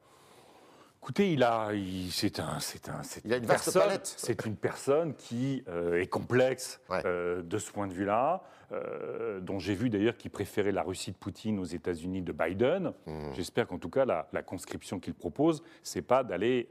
Écoutez, 1.03 1.33
il 1.33 1.43
a, 1.43 1.71
c'est 2.11 2.41
un, 2.41 2.61
c'est 2.61 2.91
un, 2.91 3.03
c'est 3.03 3.25
une, 3.25 3.47
personne, 3.47 3.99
c'est 4.05 4.45
une 4.45 4.55
personne 4.55 5.15
qui 5.15 5.65
euh, 5.67 5.99
est 5.99 6.07
complexe 6.07 6.79
euh, 6.91 7.41
de 7.43 7.59
ce 7.59 7.73
point 7.73 7.87
de 7.87 7.95
vue-là, 7.95 8.43
euh, 8.71 9.41
dont 9.41 9.59
j'ai 9.59 9.75
vu 9.75 9.89
d'ailleurs 9.89 10.19
qu'il 10.19 10.31
préférait 10.31 10.73
la 10.73 10.83
Russie 10.83 11.11
de 11.11 11.17
Poutine 11.17 11.59
aux 11.59 11.65
États-Unis 11.65 12.21
de 12.21 12.33
Biden. 12.33 12.93
Hmm. 13.07 13.33
J'espère 13.33 13.67
qu'en 13.67 13.79
tout 13.79 13.89
cas 13.89 14.05
la, 14.05 14.29
la 14.35 14.43
conscription 14.43 15.01
qu'il 15.01 15.15
propose, 15.15 15.63
c'est 15.83 16.03
pas 16.03 16.23
d'aller 16.23 16.69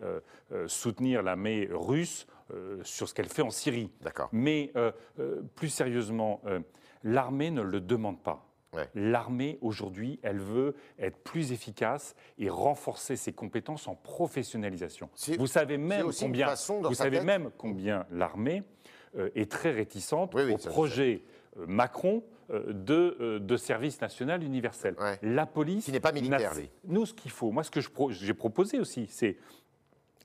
soutenir 0.67 1.23
l'armée 1.23 1.67
russe 1.71 2.27
sur 2.83 3.09
ce 3.09 3.15
qu'elle 3.15 3.29
fait 3.29 3.41
en 3.41 3.49
Syrie. 3.49 3.89
D'accord. 4.01 4.29
Mais 4.31 4.71
plus 5.55 5.69
sérieusement, 5.69 6.41
l'armée 7.03 7.49
ne 7.49 7.63
le 7.63 7.81
demande 7.81 8.21
pas. 8.21 8.48
L'armée, 8.93 9.57
aujourd'hui, 9.61 10.19
elle 10.21 10.39
veut 10.39 10.75
être 10.99 11.17
plus 11.17 11.51
efficace 11.51 12.15
et 12.37 12.49
renforcer 12.49 13.15
ses 13.15 13.33
compétences 13.33 13.87
en 13.87 13.95
professionnalisation. 13.95 15.09
Vous 15.37 15.47
savez 15.47 15.77
même 15.77 16.11
combien, 16.17 16.53
vous 16.83 16.93
savez 16.93 17.21
même 17.21 17.49
combien 17.57 18.05
l'armée 18.11 18.63
euh, 19.17 19.29
est 19.35 19.51
très 19.51 19.71
réticente 19.71 20.35
au 20.35 20.57
projet 20.57 21.23
euh, 21.57 21.65
Macron 21.65 22.23
euh, 22.51 22.73
de, 22.73 23.39
de, 23.39 23.57
service 23.57 23.99
national 24.01 24.43
universel. 24.43 24.95
La 25.23 25.47
police... 25.47 25.85
Qui 25.85 25.91
n'est 25.91 25.99
pas 25.99 26.11
militaire, 26.11 26.53
Nous, 26.85 27.07
ce 27.07 27.13
qu'il 27.15 27.31
faut, 27.31 27.49
moi, 27.49 27.63
ce 27.63 27.71
que 27.71 27.79
j'ai 28.11 28.33
proposé 28.35 28.79
aussi, 28.79 29.07
c'est 29.09 29.37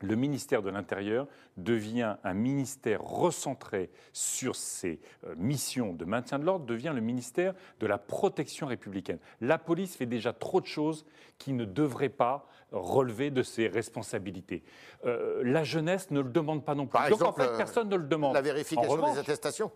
le 0.03 0.17
ministère 0.17 0.63
de 0.63 0.71
l'Intérieur 0.71 1.27
devient 1.57 2.17
un 2.25 2.35
ministère 2.35 3.01
recentré 3.03 3.91
sur 4.13 4.57
ses 4.57 5.01
euh, 5.25 5.35
missions 5.37 5.93
de 5.93 6.05
maintien 6.05 6.39
de 6.39 6.45
l'ordre, 6.45 6.67
devient 6.67 6.93
le 6.95 7.01
ministère 7.01 7.55
de 7.81 7.87
la 7.87 7.99
protection 7.99 8.67
républicaine. 8.67 9.19
La 9.41 9.59
police 9.59 9.97
fait 9.97 10.07
déjà 10.07 10.33
trop 10.33 10.61
de 10.61 10.67
choses 10.67 11.07
qui 11.39 11.53
ne 11.53 11.65
devraient 11.65 12.09
pas 12.09 12.47
relever 12.73 13.31
de 13.31 13.43
ses 13.43 13.69
responsabilités. 13.69 14.65
Euh, 15.05 15.43
la 15.45 15.63
jeunesse 15.63 16.11
ne 16.11 16.21
le 16.21 16.31
demande 16.31 16.65
pas 16.65 16.75
non 16.75 16.87
plus. 16.87 16.99
Par 16.99 17.09
Donc 17.09 17.23
en 17.23 17.33
fait, 17.33 17.47
euh, 17.47 17.57
personne 17.57 17.89
ne 17.89 17.97
le 17.97 18.05
demande. 18.05 18.35
La 18.35 18.43
vérification 18.43 19.13
des 19.13 19.19
attestations. 19.19 19.73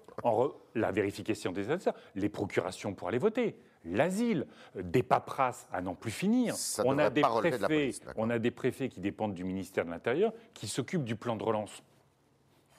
la 0.74 0.90
vérification 0.90 1.52
des 1.52 1.70
attestations, 1.70 2.00
les 2.16 2.28
procurations 2.28 2.94
pour 2.94 3.08
aller 3.08 3.18
voter 3.18 3.56
l'asile, 3.84 4.46
des 4.74 5.02
paperasses 5.02 5.68
à 5.72 5.80
n'en 5.80 5.94
plus 5.94 6.10
finir. 6.10 6.54
on, 6.84 6.98
a 6.98 7.10
des 7.10 7.22
préfets, 7.22 7.90
on 8.16 8.30
a 8.30 8.38
des 8.38 8.50
préfets 8.50 8.88
qui 8.88 9.00
dépendent 9.00 9.34
du 9.34 9.44
ministère 9.44 9.84
de 9.84 9.90
l'Intérieur 9.90 10.32
qui 10.54 10.68
s'occupent 10.68 11.04
du 11.04 11.16
plan 11.16 11.36
de 11.36 11.42
relance. 11.42 11.82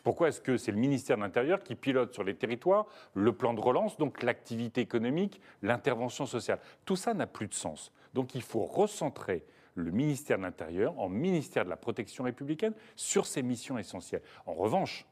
Pourquoi 0.03 0.29
est-ce 0.29 0.41
que 0.41 0.57
c'est 0.57 0.71
le 0.71 0.77
ministère 0.77 1.17
de 1.17 1.21
l'Intérieur 1.21 1.61
qui 1.61 1.75
pilote 1.75 2.13
sur 2.13 2.23
les 2.23 2.35
territoires 2.35 2.85
le 3.13 3.33
plan 3.33 3.53
de 3.53 3.59
relance, 3.59 3.97
donc 3.97 4.23
l'activité 4.23 4.81
économique, 4.81 5.41
l'intervention 5.61 6.25
sociale? 6.25 6.59
Tout 6.85 6.95
ça 6.95 7.13
n'a 7.13 7.27
plus 7.27 7.47
de 7.47 7.53
sens. 7.53 7.91
Donc 8.13 8.33
il 8.35 8.41
faut 8.41 8.63
recentrer 8.63 9.45
le 9.75 9.91
ministère 9.91 10.37
de 10.37 10.43
l'Intérieur 10.43 10.97
en 10.99 11.09
ministère 11.09 11.65
de 11.65 11.69
la 11.69 11.77
protection 11.77 12.23
républicaine 12.23 12.73
sur 12.95 13.25
ses 13.25 13.43
missions 13.43 13.77
essentielles. 13.77 14.21
En 14.45 14.53
revanche, 14.53 15.05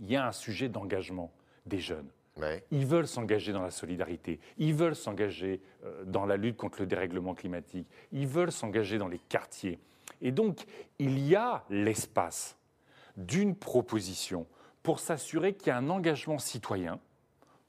il 0.00 0.10
y 0.10 0.16
a 0.16 0.26
un 0.26 0.32
sujet 0.32 0.68
d'engagement 0.68 1.32
des 1.66 1.78
jeunes. 1.78 2.08
Ils 2.70 2.86
veulent 2.86 3.06
s'engager 3.06 3.52
dans 3.52 3.62
la 3.62 3.70
solidarité, 3.70 4.40
ils 4.58 4.74
veulent 4.74 4.96
s'engager 4.96 5.60
euh, 5.84 6.04
dans 6.04 6.26
la 6.26 6.36
lutte 6.36 6.56
contre 6.56 6.80
le 6.80 6.86
dérèglement 6.86 7.34
climatique, 7.34 7.88
ils 8.12 8.26
veulent 8.26 8.52
s'engager 8.52 8.98
dans 8.98 9.08
les 9.08 9.18
quartiers. 9.18 9.78
Et 10.20 10.32
donc, 10.32 10.64
il 10.98 11.18
y 11.18 11.36
a 11.36 11.64
l'espace 11.70 12.56
d'une 13.16 13.54
proposition 13.54 14.46
pour 14.82 15.00
s'assurer 15.00 15.54
qu'il 15.54 15.68
y 15.68 15.70
a 15.70 15.76
un 15.76 15.90
engagement 15.90 16.38
citoyen 16.38 17.00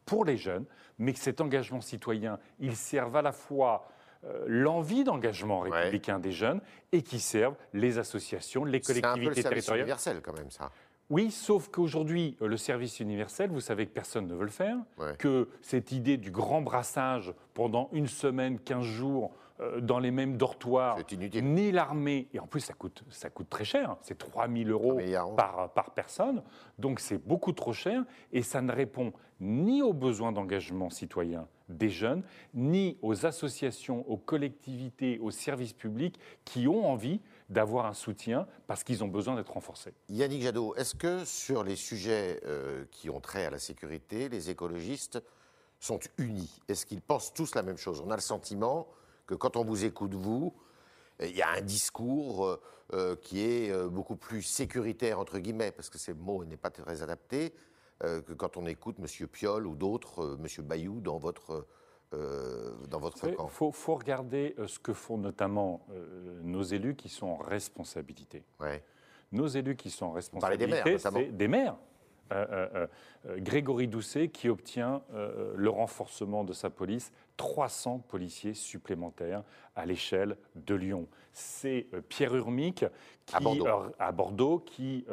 pour 0.05 0.25
les 0.25 0.37
jeunes, 0.37 0.65
mais 0.97 1.13
que 1.13 1.19
cet 1.19 1.41
engagement 1.41 1.81
citoyen, 1.81 2.39
il 2.59 2.75
serve 2.75 3.15
à 3.15 3.21
la 3.21 3.31
fois 3.31 3.87
euh, 4.25 4.43
l'envie 4.47 5.03
d'engagement 5.03 5.61
républicain 5.61 6.19
des 6.19 6.31
jeunes 6.31 6.61
et 6.91 7.03
qui 7.03 7.19
serve 7.19 7.55
les 7.73 7.99
associations, 7.99 8.65
les 8.65 8.81
collectivités 8.81 9.43
territoriales. 9.43 9.61
C'est 9.61 9.73
universel 9.75 10.21
quand 10.21 10.33
même 10.33 10.51
ça. 10.51 10.71
Oui, 11.09 11.31
sauf 11.31 11.69
qu'aujourd'hui, 11.69 12.37
le 12.39 12.55
service 12.55 12.99
universel, 12.99 13.49
vous 13.49 13.61
savez 13.61 13.87
que 13.87 13.91
personne 13.91 14.27
ne 14.27 14.35
veut 14.35 14.43
le 14.43 14.51
faire, 14.51 14.77
que 15.17 15.49
cette 15.61 15.91
idée 15.91 16.17
du 16.17 16.29
grand 16.29 16.61
brassage 16.61 17.33
pendant 17.55 17.89
une 17.93 18.07
semaine, 18.07 18.59
15 18.59 18.83
jours, 18.83 19.31
euh, 19.59 19.81
dans 19.81 19.99
les 19.99 20.11
mêmes 20.11 20.37
dortoirs, 20.37 20.99
ni 21.41 21.71
l'armée, 21.71 22.27
et 22.33 22.39
en 22.39 22.47
plus 22.47 22.61
ça 22.61 22.73
coûte, 22.73 23.03
ça 23.09 23.29
coûte 23.29 23.49
très 23.49 23.65
cher, 23.65 23.97
c'est 24.01 24.17
3 24.17 24.47
000 24.47 24.69
euros 24.69 24.99
par, 25.35 25.73
par 25.73 25.91
personne, 25.91 26.43
donc 26.77 26.99
c'est 26.99 27.17
beaucoup 27.17 27.51
trop 27.53 27.73
cher, 27.73 28.05
et 28.31 28.41
ça 28.41 28.61
ne 28.61 28.71
répond 28.71 29.11
ni 29.41 29.81
aux 29.81 29.93
besoins 29.93 30.31
d'engagement 30.31 30.89
citoyen 30.89 31.47
des 31.69 31.89
jeunes, 31.89 32.23
ni 32.53 32.97
aux 33.01 33.25
associations, 33.25 34.09
aux 34.09 34.17
collectivités, 34.17 35.19
aux 35.19 35.31
services 35.31 35.73
publics 35.73 36.19
qui 36.45 36.67
ont 36.67 36.89
envie 36.89 37.19
d'avoir 37.49 37.87
un 37.87 37.93
soutien 37.93 38.47
parce 38.67 38.83
qu'ils 38.83 39.03
ont 39.03 39.07
besoin 39.07 39.35
d'être 39.35 39.53
renforcés. 39.53 39.93
Yannick 40.09 40.43
Jadot, 40.43 40.75
est-ce 40.75 40.95
que 40.95 41.25
sur 41.25 41.63
les 41.63 41.75
sujets 41.75 42.39
euh, 42.45 42.85
qui 42.91 43.09
ont 43.09 43.19
trait 43.19 43.45
à 43.45 43.49
la 43.49 43.59
sécurité, 43.59 44.29
les 44.29 44.49
écologistes 44.49 45.21
sont 45.79 45.99
unis? 46.17 46.61
Est-ce 46.67 46.85
qu'ils 46.85 47.01
pensent 47.01 47.33
tous 47.33 47.55
la 47.55 47.63
même 47.63 47.77
chose? 47.77 48.01
On 48.05 48.11
a 48.11 48.15
le 48.15 48.21
sentiment 48.21 48.87
que 49.25 49.35
quand 49.35 49.55
on 49.57 49.63
vous 49.63 49.83
écoute, 49.83 50.13
vous, 50.13 50.53
il 51.19 51.35
y 51.35 51.41
a 51.41 51.49
un 51.49 51.61
discours 51.61 52.45
euh, 52.45 52.61
euh, 52.93 53.15
qui 53.15 53.41
est 53.41 53.87
beaucoup 53.89 54.15
plus 54.15 54.41
sécuritaire, 54.41 55.19
entre 55.19 55.39
guillemets, 55.39 55.71
parce 55.71 55.89
que 55.89 55.97
ce 55.97 56.11
mot 56.11 56.45
n'est 56.45 56.57
pas 56.57 56.71
très 56.71 57.01
adapté, 57.01 57.53
que 58.01 58.31
quand 58.31 58.55
on 58.55 58.65
écoute 58.65 58.95
M. 58.97 59.27
Piolle 59.27 59.67
ou 59.67 59.75
d'autres, 59.75 60.39
M. 60.39 60.65
Bayou, 60.65 61.01
dans 61.01 61.17
votre 61.17 61.67
euh, 62.15 62.71
dans 62.87 62.99
votre 62.99 63.19
camp 63.19 63.49
Il 63.63 63.71
faut, 63.71 63.93
regarder 63.93 64.55
euh, 64.57 64.65
ce 64.65 64.79
que 64.79 64.93
font 64.93 65.19
notamment 65.19 65.85
euh, 65.91 66.39
nos 66.41 66.63
élus 66.63 66.95
qui 66.95 67.07
sont 67.07 67.27
en 67.27 67.37
responsabilité. 67.37 68.43
Nos 69.31 69.45
élus 69.45 69.75
qui 69.75 69.91
sont 69.91 70.07
en 70.07 70.11
responsabilité, 70.11 70.97
c'est 70.97 71.37
des 71.37 71.47
maires. 71.47 71.75
Grégory 73.37 73.87
Doucet 73.87 74.29
qui 74.29 74.49
obtient 74.49 75.01
le 75.55 75.69
renforcement 75.69 76.43
de 76.43 76.53
sa 76.53 76.69
police, 76.69 77.11
300 77.37 78.05
policiers 78.07 78.53
supplémentaires 78.53 79.43
à 79.75 79.87
l'échelle 79.87 80.37
de 80.55 80.75
Lyon. 80.75 81.07
C'est 81.31 81.87
Pierre 82.07 82.35
Urmic 82.35 82.85
qui, 83.25 83.35
à 83.97 84.11
Bordeaux, 84.11 84.59
qui 84.59 85.05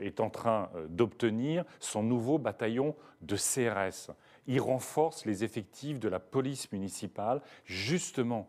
est 0.00 0.18
en 0.18 0.30
train 0.30 0.68
d'obtenir 0.88 1.64
son 1.78 2.02
nouveau 2.02 2.38
bataillon 2.38 2.96
de 3.22 3.36
CRS 3.36 4.12
il 4.46 4.60
renforce 4.60 5.24
les 5.24 5.44
effectifs 5.44 5.98
de 6.00 6.08
la 6.08 6.20
police 6.20 6.70
municipale, 6.72 7.42
justement 7.64 8.48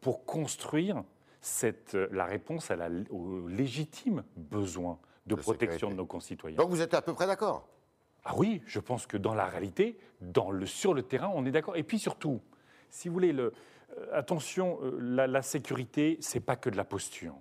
pour 0.00 0.24
construire 0.24 1.02
cette, 1.40 1.94
la 1.94 2.24
réponse 2.24 2.70
à 2.70 2.76
la, 2.76 2.88
aux 3.10 3.46
légitimes 3.48 4.24
besoins 4.36 4.98
de, 5.26 5.34
protection 5.34 5.90
de 5.90 5.94
nos 5.94 6.06
concitoyens. 6.06 6.56
Donc 6.56 6.70
vous 6.70 6.80
êtes 6.80 6.94
à 6.94 7.02
peu 7.02 7.14
près 7.14 7.26
d'accord? 7.26 7.68
Ah 8.24 8.34
oui, 8.36 8.62
je 8.66 8.80
pense 8.80 9.06
que 9.06 9.16
dans 9.16 9.34
la 9.34 9.46
réalité, 9.46 9.98
dans 10.20 10.50
le, 10.50 10.66
sur 10.66 10.94
le 10.94 11.02
terrain, 11.02 11.30
on 11.34 11.46
est 11.46 11.50
d'accord. 11.50 11.76
Et 11.76 11.82
puis 11.82 11.98
surtout, 11.98 12.40
si 12.90 13.08
vous 13.08 13.14
voulez, 13.14 13.32
le, 13.32 13.52
euh, 13.96 14.06
attention, 14.12 14.78
euh, 14.82 14.98
la, 15.00 15.26
la, 15.26 15.42
sécurité, 15.42 16.18
c'est 16.20 16.40
pas 16.40 16.56
que 16.56 16.68
de 16.70 16.76
la 16.76 16.84
posture. 16.84 17.34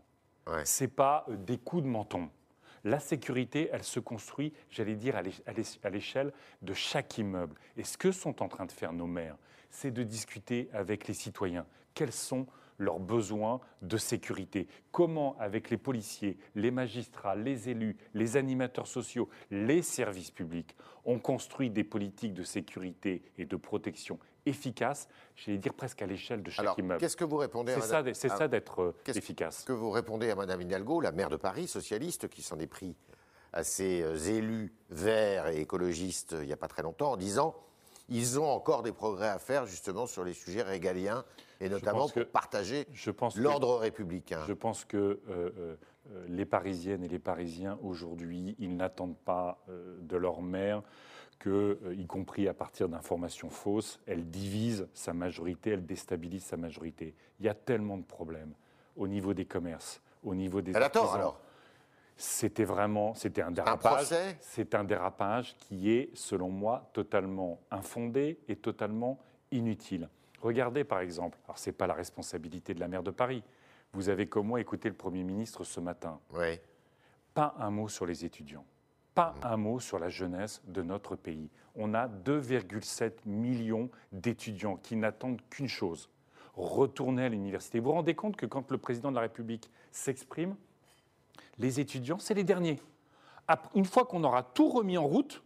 Ouais. 0.47 0.61
C'est 0.65 0.87
pas 0.87 1.25
euh, 1.29 1.35
des 1.35 1.57
coups 1.57 1.83
de 1.83 1.87
menton. 1.87 2.29
La 2.87 3.01
sécurité, 3.01 3.69
elle 3.73 3.83
se 3.83 3.99
construit, 3.99 4.53
j'allais 4.69 4.95
dire, 4.95 5.17
à 5.17 5.89
l'échelle 5.89 6.31
de 6.61 6.73
chaque 6.73 7.17
immeuble. 7.17 7.53
Et 7.75 7.83
ce 7.83 7.97
que 7.97 8.13
sont 8.13 8.41
en 8.41 8.47
train 8.47 8.65
de 8.65 8.71
faire 8.71 8.93
nos 8.93 9.07
maires, 9.07 9.35
c'est 9.69 9.91
de 9.91 10.03
discuter 10.03 10.69
avec 10.71 11.05
les 11.09 11.13
citoyens. 11.13 11.65
Quels 11.93 12.13
sont 12.13 12.47
leurs 12.77 12.99
besoins 12.99 13.59
de 13.81 13.97
sécurité. 13.97 14.67
Comment, 14.91 15.35
avec 15.39 15.69
les 15.69 15.77
policiers, 15.77 16.37
les 16.55 16.71
magistrats, 16.71 17.35
les 17.35 17.69
élus, 17.69 17.97
les 18.13 18.37
animateurs 18.37 18.87
sociaux, 18.87 19.29
les 19.51 19.81
services 19.81 20.31
publics, 20.31 20.75
on 21.05 21.19
construit 21.19 21.69
des 21.69 21.83
politiques 21.83 22.33
de 22.33 22.43
sécurité 22.43 23.23
et 23.37 23.45
de 23.45 23.55
protection 23.55 24.19
efficaces, 24.47 25.07
j'allais 25.35 25.57
dire 25.57 25.73
presque 25.73 26.01
à 26.01 26.05
l'échelle 26.05 26.41
de 26.41 26.49
chaque 26.49 26.63
Alors, 26.63 26.79
immeuble. 26.79 26.99
Qu'est-ce 26.99 27.17
que 27.17 27.25
vous 27.25 27.37
répondez 27.37 27.73
à. 27.73 27.81
C'est 28.13 28.29
ça 28.29 28.47
d'être 28.47 28.81
euh, 28.81 28.95
efficace. 29.07 29.57
Qu'est-ce 29.57 29.65
que 29.65 29.73
vous 29.73 29.91
répondez 29.91 30.29
à 30.29 30.35
Madame 30.35 30.61
Hidalgo, 30.61 31.01
la 31.01 31.11
maire 31.11 31.29
de 31.29 31.35
Paris, 31.35 31.67
socialiste, 31.67 32.29
qui 32.29 32.41
s'en 32.41 32.57
est 32.59 32.67
pris 32.67 32.95
à 33.53 33.63
ses 33.63 34.01
euh, 34.01 34.15
élus 34.15 34.73
verts 34.89 35.47
et 35.47 35.61
écologistes 35.61 36.33
euh, 36.33 36.43
il 36.43 36.47
n'y 36.47 36.53
a 36.53 36.57
pas 36.57 36.67
très 36.67 36.81
longtemps, 36.81 37.11
en 37.11 37.17
disant 37.17 37.55
ils 38.09 38.39
ont 38.39 38.45
encore 38.49 38.83
des 38.83 38.91
progrès 38.91 39.27
à 39.29 39.39
faire 39.39 39.65
justement 39.65 40.05
sur 40.07 40.23
les 40.23 40.33
sujets 40.33 40.61
régaliens 40.63 41.23
et 41.59 41.69
notamment 41.69 41.99
pense 42.01 42.13
que- 42.13 42.19
pour 42.21 42.31
partager 42.31 42.87
l'ordre 43.35 43.75
républicain. 43.77 44.43
Je 44.47 44.53
pense 44.53 44.85
que 44.85 44.97
euh, 44.97 45.19
euh, 45.29 45.75
euh, 46.13 46.25
les 46.29 46.45
Parisiennes 46.45 47.03
et 47.03 47.07
les 47.09 47.19
Parisiens 47.19 47.77
aujourd'hui, 47.83 48.55
ils 48.59 48.75
n'attendent 48.77 49.17
pas 49.17 49.61
euh, 49.69 49.97
de 50.01 50.15
leur 50.17 50.41
mère 50.41 50.81
que, 51.39 51.77
y 51.95 52.07
compris 52.07 52.47
à 52.47 52.53
partir 52.53 52.89
d'informations 52.89 53.49
fausses, 53.49 53.99
elle 54.07 54.27
divise 54.29 54.87
sa 54.93 55.13
majorité, 55.13 55.71
elle 55.71 55.85
déstabilise 55.85 56.43
sa 56.43 56.57
majorité. 56.57 57.13
Il 57.39 57.45
y 57.45 57.49
a 57.49 57.53
tellement 57.53 57.97
de 57.97 58.03
problèmes 58.03 58.53
au 58.95 59.07
niveau 59.07 59.33
des 59.35 59.45
commerces, 59.45 60.01
au 60.23 60.33
niveau 60.33 60.61
des 60.61 60.71
Elle 60.75 60.81
a 60.81 60.89
tort 60.89 61.03
artisans. 61.03 61.21
alors. 61.21 61.39
C'était 62.17 62.63
vraiment, 62.63 63.13
c'était 63.13 63.43
un 63.43 63.51
dérapage. 63.51 64.07
C'est 64.41 64.73
un 64.73 64.83
dérapage 64.83 65.55
qui 65.59 65.91
est, 65.91 66.09
selon 66.15 66.49
moi, 66.49 66.89
totalement 66.93 67.59
infondé 67.69 68.39
et 68.47 68.55
totalement 68.55 69.19
inutile. 69.51 70.09
Regardez 70.41 70.83
par 70.83 70.99
exemple, 70.99 71.37
alors 71.45 71.57
c'est 71.57 71.71
pas 71.71 71.87
la 71.87 71.93
responsabilité 71.93 72.73
de 72.73 72.79
la 72.79 72.87
maire 72.87 73.03
de 73.03 73.11
Paris. 73.11 73.43
Vous 73.93 74.09
avez 74.09 74.27
comme 74.27 74.47
moi 74.47 74.59
écouté 74.59 74.89
le 74.89 74.95
Premier 74.95 75.23
ministre 75.23 75.63
ce 75.63 75.79
matin. 75.79 76.19
Oui. 76.33 76.59
Pas 77.33 77.55
un 77.59 77.69
mot 77.69 77.87
sur 77.87 78.05
les 78.05 78.25
étudiants. 78.25 78.65
Pas 79.13 79.35
un 79.43 79.57
mot 79.57 79.79
sur 79.79 79.99
la 79.99 80.09
jeunesse 80.09 80.61
de 80.67 80.81
notre 80.81 81.15
pays. 81.15 81.49
On 81.75 81.93
a 81.93 82.07
2,7 82.07 83.11
millions 83.25 83.89
d'étudiants 84.11 84.77
qui 84.77 84.95
n'attendent 84.95 85.41
qu'une 85.49 85.67
chose, 85.67 86.09
retourner 86.55 87.25
à 87.25 87.29
l'université. 87.29 87.79
Vous 87.79 87.85
vous 87.85 87.91
rendez 87.93 88.15
compte 88.15 88.35
que 88.35 88.45
quand 88.47 88.71
le 88.71 88.77
président 88.77 89.09
de 89.09 89.15
la 89.15 89.21
République 89.21 89.71
s'exprime, 89.91 90.55
les 91.57 91.79
étudiants, 91.79 92.19
c'est 92.19 92.33
les 92.33 92.43
derniers. 92.43 92.79
Une 93.75 93.85
fois 93.85 94.05
qu'on 94.05 94.23
aura 94.23 94.43
tout 94.43 94.69
remis 94.69 94.97
en 94.97 95.05
route, 95.05 95.43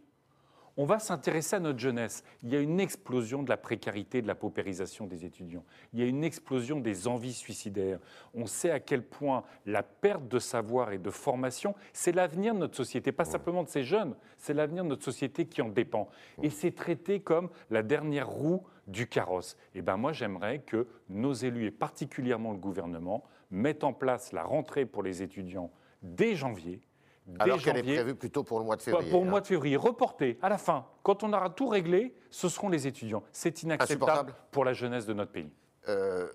on 0.76 0.84
va 0.86 0.98
s'intéresser 0.98 1.56
à 1.56 1.60
notre 1.60 1.78
jeunesse. 1.78 2.24
Il 2.42 2.50
y 2.50 2.56
a 2.56 2.60
une 2.60 2.80
explosion 2.80 3.42
de 3.42 3.50
la 3.50 3.58
précarité, 3.58 4.22
de 4.22 4.26
la 4.26 4.34
paupérisation 4.34 5.06
des 5.06 5.26
étudiants. 5.26 5.64
Il 5.92 6.00
y 6.00 6.02
a 6.02 6.06
une 6.06 6.24
explosion 6.24 6.80
des 6.80 7.08
envies 7.08 7.34
suicidaires. 7.34 7.98
On 8.34 8.46
sait 8.46 8.70
à 8.70 8.80
quel 8.80 9.02
point 9.02 9.44
la 9.66 9.82
perte 9.82 10.26
de 10.28 10.38
savoir 10.38 10.92
et 10.92 10.98
de 10.98 11.10
formation, 11.10 11.74
c'est 11.92 12.12
l'avenir 12.12 12.54
de 12.54 12.60
notre 12.60 12.76
société, 12.76 13.12
pas 13.12 13.26
simplement 13.26 13.62
de 13.62 13.68
ces 13.68 13.82
jeunes, 13.82 14.14
c'est 14.38 14.54
l'avenir 14.54 14.84
de 14.84 14.88
notre 14.88 15.04
société 15.04 15.46
qui 15.46 15.60
en 15.60 15.68
dépend. 15.68 16.08
Et 16.42 16.48
c'est 16.48 16.72
traité 16.72 17.20
comme 17.20 17.50
la 17.70 17.82
dernière 17.82 18.28
roue 18.28 18.62
du 18.86 19.06
carrosse. 19.06 19.56
Et 19.74 19.82
ben 19.82 19.98
moi, 19.98 20.12
j'aimerais 20.12 20.60
que 20.60 20.88
nos 21.10 21.34
élus, 21.34 21.66
et 21.66 21.70
particulièrement 21.70 22.52
le 22.52 22.58
gouvernement, 22.58 23.24
mettent 23.50 23.84
en 23.84 23.92
place 23.92 24.32
la 24.32 24.42
rentrée 24.42 24.86
pour 24.86 25.02
les 25.02 25.22
étudiants 25.22 25.70
dès 26.02 26.34
janvier. 26.34 26.80
Dès 27.26 27.40
Alors 27.40 27.60
qu'elle 27.62 27.76
est 27.76 27.82
prévue 27.82 28.14
plutôt 28.16 28.42
pour 28.42 28.58
le 28.58 28.64
mois 28.64 28.76
de 28.76 28.82
février. 28.82 29.08
Pour 29.10 29.20
le 29.20 29.26
hein. 29.28 29.30
mois 29.30 29.40
de 29.40 29.46
février, 29.46 29.76
reporté 29.76 30.38
à 30.42 30.48
la 30.48 30.58
fin. 30.58 30.86
Quand 31.04 31.22
on 31.22 31.32
aura 31.32 31.50
tout 31.50 31.68
réglé, 31.68 32.14
ce 32.30 32.48
seront 32.48 32.68
les 32.68 32.86
étudiants. 32.88 33.22
C'est 33.32 33.62
inacceptable 33.62 34.34
pour 34.50 34.64
la 34.64 34.72
jeunesse 34.72 35.06
de 35.06 35.14
notre 35.14 35.30
pays. 35.30 35.52
Euh, 35.88 36.28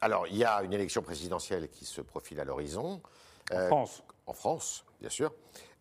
alors, 0.00 0.26
il 0.28 0.36
y 0.36 0.44
a 0.44 0.62
une 0.62 0.72
élection 0.72 1.02
présidentielle 1.02 1.68
qui 1.68 1.84
se 1.84 2.00
profile 2.00 2.40
à 2.40 2.44
l'horizon. 2.44 3.02
En 3.52 3.56
Euh, 3.56 3.66
France, 3.66 4.02
En 4.26 4.32
France, 4.32 4.86
bien 5.00 5.10
sûr. 5.10 5.32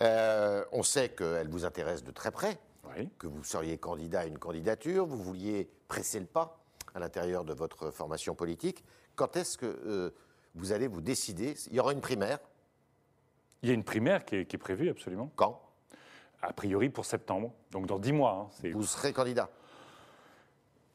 Euh, 0.01 0.65
on 0.72 0.84
sait 0.84 1.10
qu'elle 1.10 1.48
vous 1.50 1.65
intéresse 1.65 2.03
de 2.03 2.12
très 2.12 2.31
près, 2.31 2.60
oui. 2.98 3.10
que 3.17 3.27
vous 3.27 3.43
seriez 3.43 3.77
candidat 3.77 4.22
à 4.22 4.25
une 4.25 4.39
candidature, 4.39 5.05
vous 5.05 5.22
vouliez 5.22 5.69
presser 5.88 6.19
le 6.19 6.25
pas 6.25 6.60
à 6.96 7.00
l'intérieur 7.00 7.46
de 7.46 7.53
votre 7.53 7.91
formation 7.91 8.36
politique. 8.36 8.84
Quand 9.15 9.38
est-ce 9.38 9.58
que 9.58 10.12
vous 10.55 10.72
allez 10.72 10.88
vous 10.88 11.01
décider? 11.01 11.55
Il 11.67 11.75
y 11.75 11.79
aura 11.79 11.93
une 11.93 12.01
primaire 12.01 12.39
il 13.61 13.69
y 13.69 13.71
a 13.71 13.75
une 13.75 13.83
primaire 13.83 14.25
qui 14.25 14.37
est, 14.37 14.45
qui 14.45 14.55
est 14.55 14.59
prévue, 14.59 14.89
absolument. 14.89 15.31
Quand? 15.35 15.61
A 16.41 16.53
priori 16.53 16.89
pour 16.89 17.05
septembre, 17.05 17.53
donc 17.71 17.85
dans 17.85 17.99
dix 17.99 18.13
mois. 18.13 18.49
hein, 18.63 18.69
Vous 18.73 18.83
serez 18.83 19.11
candidat? 19.11 19.49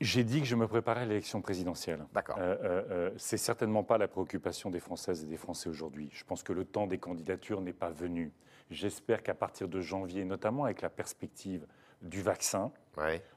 J'ai 0.00 0.24
dit 0.24 0.40
que 0.40 0.46
je 0.46 0.56
me 0.56 0.66
préparais 0.66 1.02
à 1.02 1.04
l'élection 1.04 1.40
présidentielle. 1.40 2.04
D'accord. 2.12 2.36
Euh, 2.38 2.56
euh, 2.62 2.84
euh, 2.90 3.10
c'est 3.16 3.36
certainement 3.36 3.84
pas 3.84 3.96
la 3.96 4.08
préoccupation 4.08 4.70
des 4.70 4.80
Françaises 4.80 5.22
et 5.22 5.26
des 5.26 5.36
Français 5.36 5.68
aujourd'hui. 5.68 6.08
Je 6.12 6.24
pense 6.24 6.42
que 6.42 6.52
le 6.52 6.64
temps 6.64 6.86
des 6.86 6.98
candidatures 6.98 7.60
n'est 7.60 7.72
pas 7.72 7.90
venu. 7.90 8.32
J'espère 8.70 9.22
qu'à 9.22 9.34
partir 9.34 9.68
de 9.68 9.80
janvier, 9.80 10.24
notamment 10.24 10.64
avec 10.64 10.82
la 10.82 10.90
perspective 10.90 11.66
du 12.02 12.22
vaccin, 12.22 12.72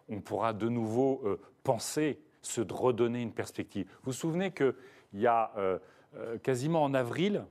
on 0.09 0.21
pourra 0.21 0.53
de 0.53 0.67
nouveau 0.67 1.21
euh, 1.25 1.39
penser, 1.63 2.19
se 2.41 2.61
redonner 2.61 3.21
une 3.21 3.33
perspective. 3.33 3.87
Vous 4.03 4.11
vous 4.11 4.13
souvenez 4.13 4.51
qu'il 4.51 4.73
y 5.13 5.27
a 5.27 5.51
euh, 5.57 5.79
quasiment 6.39 6.83
en 6.83 6.93
avril, 6.93 7.45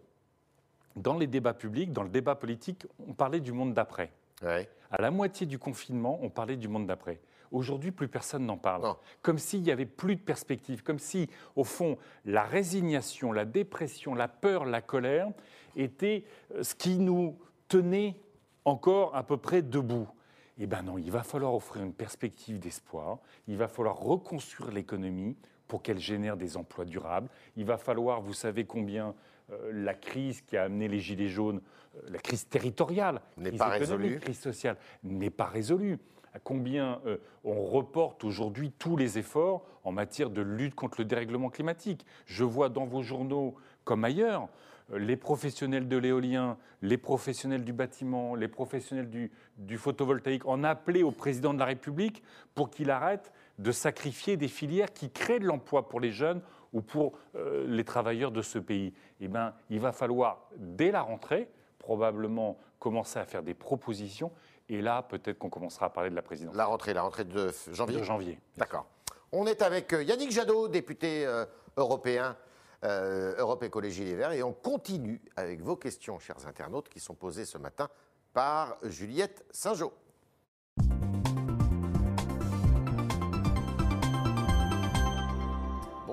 dans 0.96 1.16
les 1.16 1.26
débats 1.26 1.54
publics, 1.54 1.92
dans 1.92 2.02
le 2.02 2.08
débat 2.08 2.34
politique, 2.34 2.86
on 3.06 3.12
parlait 3.12 3.40
du 3.40 3.52
monde 3.52 3.74
d'après. 3.74 4.10
À 4.42 5.00
la 5.00 5.10
moitié 5.10 5.46
du 5.46 5.58
confinement, 5.58 6.18
on 6.22 6.30
parlait 6.30 6.56
du 6.56 6.68
monde 6.68 6.86
d'après. 6.86 7.20
Aujourd'hui, 7.52 7.92
plus 7.92 8.08
personne 8.08 8.44
n'en 8.44 8.56
parle. 8.56 8.82
Non. 8.82 8.96
Comme 9.22 9.38
s'il 9.38 9.62
n'y 9.62 9.70
avait 9.70 9.86
plus 9.86 10.16
de 10.16 10.20
perspective, 10.20 10.82
comme 10.82 10.98
si, 10.98 11.30
au 11.54 11.64
fond, 11.64 11.96
la 12.24 12.42
résignation, 12.42 13.32
la 13.32 13.44
dépression, 13.44 14.14
la 14.14 14.28
peur, 14.28 14.64
la 14.64 14.82
colère 14.82 15.28
étaient 15.76 16.24
euh, 16.54 16.62
ce 16.62 16.74
qui 16.74 16.98
nous 16.98 17.38
tenait 17.68 18.16
encore 18.64 19.14
à 19.14 19.22
peu 19.22 19.36
près 19.36 19.62
debout. 19.62 20.08
Eh 20.58 20.66
bien 20.66 20.82
non, 20.82 20.98
il 20.98 21.10
va 21.10 21.22
falloir 21.22 21.54
offrir 21.54 21.82
une 21.82 21.92
perspective 21.92 22.58
d'espoir, 22.58 23.18
il 23.46 23.56
va 23.56 23.68
falloir 23.68 23.98
reconstruire 23.98 24.70
l'économie 24.70 25.36
pour 25.68 25.82
qu'elle 25.82 25.98
génère 25.98 26.36
des 26.36 26.56
emplois 26.56 26.84
durables, 26.84 27.28
il 27.56 27.64
va 27.64 27.76
falloir, 27.76 28.20
vous 28.20 28.34
savez 28.34 28.64
combien 28.64 29.14
euh, 29.52 29.70
la 29.72 29.94
crise 29.94 30.40
qui 30.42 30.56
a 30.56 30.64
amené 30.64 30.88
les 30.88 30.98
Gilets 31.00 31.28
jaunes, 31.28 31.60
euh, 31.96 32.00
la 32.08 32.18
crise 32.18 32.48
territoriale, 32.48 33.20
N'est 33.36 33.50
crise 33.50 33.58
pas 33.58 33.76
économique, 33.76 34.02
résolue. 34.06 34.20
crise 34.20 34.38
sociale, 34.38 34.76
n'est 35.02 35.30
pas 35.30 35.46
résolue. 35.46 35.98
À 36.34 36.38
combien 36.38 37.00
euh, 37.06 37.16
on 37.44 37.64
reporte 37.64 38.24
aujourd'hui 38.24 38.72
tous 38.78 38.96
les 38.96 39.18
efforts 39.18 39.64
en 39.84 39.92
matière 39.92 40.30
de 40.30 40.42
lutte 40.42 40.74
contre 40.74 41.00
le 41.00 41.04
dérèglement 41.04 41.48
climatique 41.48 42.04
Je 42.26 42.44
vois 42.44 42.68
dans 42.68 42.86
vos 42.86 43.02
journaux, 43.02 43.54
comme 43.84 44.04
ailleurs, 44.04 44.48
les 44.94 45.16
professionnels 45.16 45.88
de 45.88 45.96
l'éolien, 45.96 46.58
les 46.82 46.98
professionnels 46.98 47.64
du 47.64 47.72
bâtiment, 47.72 48.34
les 48.34 48.48
professionnels 48.48 49.10
du, 49.10 49.32
du 49.58 49.78
photovoltaïque 49.78 50.46
en 50.46 50.62
appeler 50.62 51.02
au 51.02 51.10
président 51.10 51.54
de 51.54 51.58
la 51.58 51.64
République 51.64 52.22
pour 52.54 52.70
qu'il 52.70 52.90
arrête 52.90 53.32
de 53.58 53.72
sacrifier 53.72 54.36
des 54.36 54.48
filières 54.48 54.92
qui 54.92 55.10
créent 55.10 55.40
de 55.40 55.46
l'emploi 55.46 55.88
pour 55.88 56.00
les 56.00 56.12
jeunes 56.12 56.42
ou 56.72 56.82
pour 56.82 57.18
euh, 57.34 57.66
les 57.66 57.84
travailleurs 57.84 58.30
de 58.30 58.42
ce 58.42 58.58
pays. 58.58 58.92
Eh 59.20 59.28
bien, 59.28 59.54
il 59.70 59.80
va 59.80 59.92
falloir, 59.92 60.48
dès 60.56 60.90
la 60.90 61.02
rentrée, 61.02 61.48
probablement 61.78 62.58
commencer 62.78 63.18
à 63.18 63.24
faire 63.24 63.42
des 63.42 63.54
propositions. 63.54 64.32
Et 64.68 64.82
là, 64.82 65.02
peut-être 65.02 65.38
qu'on 65.38 65.50
commencera 65.50 65.86
à 65.86 65.90
parler 65.90 66.10
de 66.10 66.16
la 66.16 66.22
présidence 66.22 66.56
La 66.56 66.66
rentrée, 66.66 66.92
la 66.92 67.02
rentrée 67.02 67.24
de 67.24 67.50
janvier 67.72 67.98
de 67.98 68.02
janvier. 68.02 68.40
D'accord. 68.56 68.86
On 69.32 69.46
est 69.46 69.62
avec 69.62 69.92
euh, 69.92 70.02
Yannick 70.02 70.30
Jadot, 70.30 70.68
député 70.68 71.26
euh, 71.26 71.44
européen, 71.76 72.36
euh, 72.84 73.34
Europe 73.38 73.62
Écologie 73.62 74.04
Les 74.04 74.14
Verts, 74.14 74.32
et 74.32 74.42
on 74.42 74.52
continue 74.52 75.20
avec 75.36 75.60
vos 75.60 75.76
questions, 75.76 76.18
chers 76.18 76.46
internautes, 76.46 76.88
qui 76.88 77.00
sont 77.00 77.14
posées 77.14 77.44
ce 77.44 77.58
matin 77.58 77.88
par 78.32 78.76
Juliette 78.82 79.44
Saint-Jean. 79.50 79.92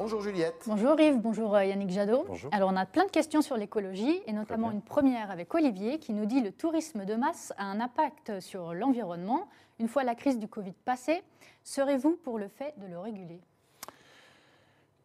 Bonjour 0.04 0.22
Juliette. 0.22 0.66
Bonjour 0.68 1.00
Yves, 1.00 1.22
bonjour 1.22 1.56
euh, 1.56 1.64
Yannick 1.64 1.90
Jadot. 1.90 2.26
Bonjour. 2.28 2.54
Alors 2.54 2.70
on 2.74 2.76
a 2.76 2.86
plein 2.86 3.06
de 3.06 3.10
questions 3.10 3.42
sur 3.42 3.56
l'écologie 3.56 4.22
et 4.28 4.34
notamment 4.34 4.70
une 4.70 4.82
première 4.82 5.32
avec 5.32 5.56
Olivier 5.56 5.98
qui 5.98 6.12
nous 6.12 6.26
dit 6.26 6.42
le 6.42 6.52
tourisme 6.52 7.06
de 7.06 7.16
masse 7.16 7.54
a 7.56 7.64
un 7.64 7.80
impact 7.80 8.42
sur 8.42 8.74
l'environnement. 8.74 9.48
Une 9.80 9.88
fois 9.88 10.04
la 10.04 10.14
crise 10.14 10.38
du 10.38 10.50
Covid 10.50 10.74
passée, 10.84 11.24
serez-vous 11.64 12.18
pour 12.22 12.38
le 12.38 12.50
fait 12.50 12.74
de 12.80 12.88
le 12.88 13.00
réguler? 13.00 13.40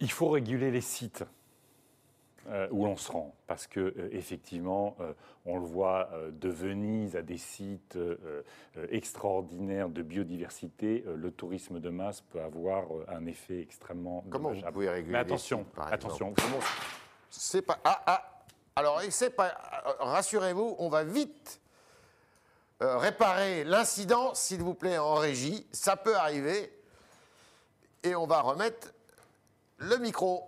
Il 0.01 0.11
faut 0.11 0.31
réguler 0.31 0.73
les 0.73 0.81
sites 0.81 1.23
où 2.71 2.85
l'on 2.87 2.97
se 2.97 3.13
rend, 3.13 3.35
parce 3.47 3.67
que 3.67 3.81
euh, 3.81 4.09
effectivement, 4.13 4.97
euh, 5.01 5.13
on 5.45 5.59
le 5.59 5.67
voit 5.67 6.09
euh, 6.13 6.31
de 6.31 6.49
Venise 6.49 7.15
à 7.17 7.23
des 7.23 7.37
sites 7.39 7.97
euh, 7.97 8.17
euh, 8.77 8.87
extraordinaires 8.91 9.89
de 9.89 10.03
biodiversité, 10.03 11.05
euh, 11.07 11.17
le 11.17 11.31
tourisme 11.31 11.79
de 11.81 11.91
masse 11.91 12.21
peut 12.23 12.41
avoir 12.41 12.85
euh, 12.95 13.05
un 13.09 13.27
effet 13.27 13.61
extrêmement 13.61 14.25
Comment 14.31 14.49
vous 14.49 14.55
dommageable. 14.55 14.73
pouvez 14.73 14.89
réguler 14.89 15.13
Mais 15.13 15.19
attention, 15.19 15.59
sites, 15.65 15.75
par 15.75 15.93
attention. 15.93 16.35
C'est 17.31 17.63
pas. 17.63 17.79
Ah, 17.85 18.03
ah 18.07 18.25
Alors, 18.77 19.03
pas. 19.31 19.49
euh, 19.87 19.93
Rassurez-vous, 20.01 20.77
on 20.79 20.89
va 20.89 21.05
vite 21.05 21.61
euh, 22.81 22.97
réparer 22.97 23.65
l'incident, 23.65 24.35
s'il 24.35 24.63
vous 24.63 24.75
plaît, 24.75 24.99
en 24.99 25.15
régie. 25.17 25.67
Ça 25.73 25.97
peut 25.97 26.17
arriver. 26.17 26.73
Et 28.05 28.15
on 28.15 28.27
va 28.27 28.41
remettre 28.41 28.95
le 29.79 29.97
micro 29.99 30.48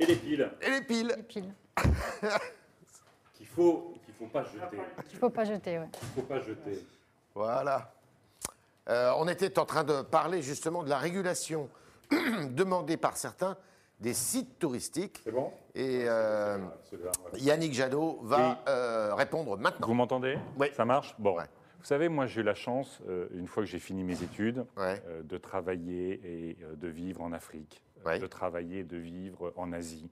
Et 0.00 0.06
les 0.06 0.16
piles, 0.16 0.50
et 0.62 0.70
les 0.70 0.80
piles. 0.80 1.14
Les 1.16 1.22
piles. 1.22 1.54
qu'il 3.34 3.46
faut, 3.46 3.94
qu'il 4.04 4.14
faut 4.14 4.26
pas 4.26 4.44
jeter, 4.44 4.76
Il 5.10 5.14
ne 5.14 5.18
faut 5.18 5.30
pas 5.30 5.44
jeter, 5.44 5.78
ouais. 5.78 5.88
qu'il 5.92 6.08
faut 6.08 6.22
pas 6.22 6.40
jeter. 6.40 6.84
Voilà. 7.34 7.92
Euh, 8.88 9.12
on 9.18 9.28
était 9.28 9.58
en 9.58 9.66
train 9.66 9.84
de 9.84 10.02
parler 10.02 10.42
justement 10.42 10.82
de 10.82 10.88
la 10.88 10.98
régulation 10.98 11.68
demandée 12.50 12.96
par 12.96 13.16
certains 13.16 13.56
des 14.00 14.14
sites 14.14 14.58
touristiques. 14.58 15.20
C'est 15.22 15.30
bon? 15.32 15.52
Et 15.74 16.04
euh, 16.08 16.58
Yannick 17.36 17.74
Jadot 17.74 18.20
va 18.22 18.58
euh, 18.68 19.14
répondre 19.14 19.58
maintenant. 19.58 19.86
Vous 19.86 19.94
m'entendez? 19.94 20.38
Oui. 20.58 20.68
Ça 20.74 20.84
marche? 20.86 21.14
Bon. 21.18 21.36
Ouais. 21.36 21.44
Vous 21.78 21.84
savez, 21.86 22.08
moi 22.08 22.26
j'ai 22.26 22.40
eu 22.40 22.44
la 22.44 22.54
chance, 22.54 23.00
euh, 23.08 23.28
une 23.32 23.46
fois 23.46 23.62
que 23.62 23.68
j'ai 23.68 23.78
fini 23.78 24.02
mes 24.02 24.22
études, 24.22 24.64
Ouais. 24.76 25.02
euh, 25.06 25.22
de 25.22 25.36
travailler 25.38 26.20
et 26.24 26.56
euh, 26.62 26.74
de 26.76 26.88
vivre 26.88 27.22
en 27.22 27.32
Afrique, 27.32 27.82
Ouais. 28.04 28.18
de 28.18 28.26
travailler 28.26 28.84
de 28.84 28.96
vivre 28.96 29.52
en 29.56 29.72
Asie. 29.72 30.10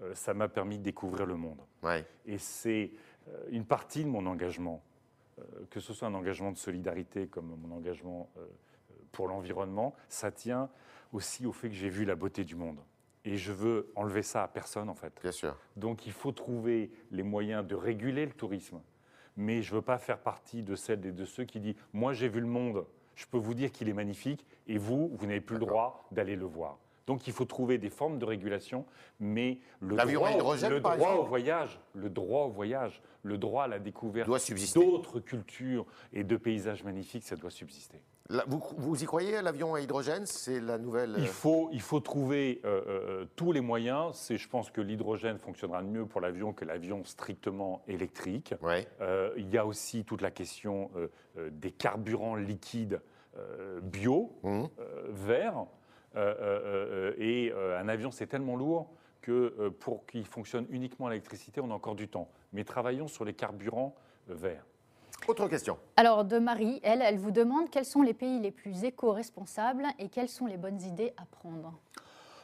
Euh, 0.00 0.14
ça 0.14 0.34
m'a 0.34 0.48
permis 0.48 0.78
de 0.78 0.82
découvrir 0.82 1.26
le 1.26 1.36
monde. 1.36 1.60
Ouais. 1.82 2.04
Et 2.26 2.38
c'est 2.38 2.92
euh, 3.28 3.44
une 3.50 3.64
partie 3.64 4.04
de 4.04 4.08
mon 4.08 4.26
engagement, 4.26 4.82
euh, 5.38 5.42
que 5.70 5.80
ce 5.80 5.92
soit 5.92 6.08
un 6.08 6.14
engagement 6.14 6.52
de 6.52 6.56
solidarité 6.56 7.26
comme 7.26 7.56
mon 7.56 7.74
engagement 7.74 8.30
pour 9.12 9.28
l'environnement, 9.28 9.94
ça 10.08 10.32
tient 10.32 10.68
aussi 11.12 11.46
au 11.46 11.52
fait 11.52 11.68
que 11.68 11.74
j'ai 11.74 11.88
vu 11.88 12.04
la 12.04 12.16
beauté 12.16 12.44
du 12.44 12.56
monde. 12.56 12.78
Et 13.24 13.36
je 13.36 13.52
veux 13.52 13.90
enlever 13.94 14.22
ça 14.22 14.42
à 14.42 14.48
personne, 14.48 14.88
en 14.88 14.94
fait. 14.94 15.12
Bien 15.22 15.32
sûr. 15.32 15.56
Donc 15.76 16.06
il 16.06 16.12
faut 16.12 16.32
trouver 16.32 16.90
les 17.10 17.22
moyens 17.22 17.64
de 17.64 17.74
réguler 17.74 18.26
le 18.26 18.32
tourisme. 18.32 18.80
Mais 19.36 19.62
je 19.62 19.72
ne 19.72 19.76
veux 19.76 19.82
pas 19.82 19.98
faire 19.98 20.18
partie 20.18 20.62
de 20.62 20.76
celles 20.76 21.04
et 21.06 21.12
de 21.12 21.24
ceux 21.24 21.44
qui 21.44 21.60
disent 21.60 21.76
Moi, 21.92 22.12
j'ai 22.12 22.28
vu 22.28 22.40
le 22.40 22.46
monde, 22.46 22.84
je 23.14 23.26
peux 23.26 23.38
vous 23.38 23.54
dire 23.54 23.72
qu'il 23.72 23.88
est 23.88 23.94
magnifique, 23.94 24.46
et 24.66 24.78
vous, 24.78 25.10
vous 25.14 25.26
n'avez 25.26 25.40
plus 25.40 25.54
le 25.54 25.66
droit 25.66 26.06
d'aller 26.10 26.36
le 26.36 26.44
voir. 26.44 26.78
Donc 27.06 27.26
il 27.26 27.32
faut 27.32 27.44
trouver 27.44 27.78
des 27.78 27.90
formes 27.90 28.18
de 28.18 28.24
régulation, 28.24 28.86
mais 29.20 29.58
le 29.80 29.96
droit, 29.96 30.30
le 30.30 30.38
droit 30.38 30.54
exemple 30.54 31.18
au 31.18 31.24
voyage, 31.24 31.80
le 31.94 32.08
droit 32.08 32.44
au 32.44 32.50
voyage, 32.50 33.02
le 33.22 33.38
droit 33.38 33.64
à 33.64 33.68
la 33.68 33.78
découverte 33.78 34.26
Doit 34.26 34.38
subsister. 34.38 34.80
d'autres 34.80 35.20
cultures 35.20 35.86
et 36.12 36.24
de 36.24 36.36
paysages 36.36 36.84
magnifiques, 36.84 37.24
ça 37.24 37.36
doit 37.36 37.50
subsister. 37.50 38.00
Là, 38.30 38.42
vous, 38.46 38.62
vous 38.78 39.02
y 39.02 39.04
croyez, 39.04 39.42
l'avion 39.42 39.74
à 39.74 39.82
hydrogène 39.82 40.24
C'est 40.24 40.58
la 40.58 40.78
nouvelle. 40.78 41.14
Il 41.18 41.24
euh, 41.24 41.26
faut, 41.26 41.68
il 41.72 41.82
faut 41.82 42.00
trouver 42.00 42.62
euh, 42.64 42.80
euh, 42.86 43.24
tous 43.36 43.52
les 43.52 43.60
moyens. 43.60 44.14
C'est, 44.14 44.38
je 44.38 44.48
pense 44.48 44.70
que 44.70 44.80
l'hydrogène 44.80 45.38
fonctionnera 45.38 45.82
mieux 45.82 46.06
pour 46.06 46.22
l'avion 46.22 46.54
que 46.54 46.64
l'avion 46.64 47.04
strictement 47.04 47.82
électrique. 47.86 48.54
Ouais. 48.62 48.88
Euh, 49.02 49.30
il 49.36 49.50
y 49.50 49.58
a 49.58 49.66
aussi 49.66 50.06
toute 50.06 50.22
la 50.22 50.30
question 50.30 50.90
euh, 50.96 51.08
euh, 51.36 51.50
des 51.52 51.70
carburants 51.70 52.36
liquides 52.36 53.02
euh, 53.36 53.80
bio, 53.82 54.32
euh, 54.46 54.68
verts. 55.10 55.66
Euh, 56.16 56.34
euh, 56.40 57.12
euh, 57.12 57.14
et 57.18 57.52
euh, 57.52 57.78
un 57.80 57.88
avion, 57.88 58.10
c'est 58.10 58.26
tellement 58.26 58.56
lourd 58.56 58.90
que 59.20 59.54
euh, 59.58 59.70
pour 59.70 60.06
qu'il 60.06 60.26
fonctionne 60.26 60.66
uniquement 60.70 61.06
à 61.06 61.10
l'électricité, 61.10 61.60
on 61.60 61.70
a 61.70 61.74
encore 61.74 61.94
du 61.94 62.08
temps. 62.08 62.28
Mais 62.52 62.64
travaillons 62.64 63.08
sur 63.08 63.24
les 63.24 63.32
carburants 63.34 63.94
euh, 64.30 64.34
verts. 64.34 64.64
Autre 65.26 65.48
question. 65.48 65.78
Alors, 65.96 66.24
de 66.24 66.38
Marie, 66.38 66.80
elle, 66.82 67.00
elle 67.00 67.18
vous 67.18 67.30
demande 67.30 67.70
quels 67.70 67.86
sont 67.86 68.02
les 68.02 68.12
pays 68.12 68.40
les 68.40 68.50
plus 68.50 68.84
éco-responsables 68.84 69.86
et 69.98 70.08
quelles 70.08 70.28
sont 70.28 70.46
les 70.46 70.58
bonnes 70.58 70.82
idées 70.82 71.14
à 71.16 71.24
prendre? 71.24 71.72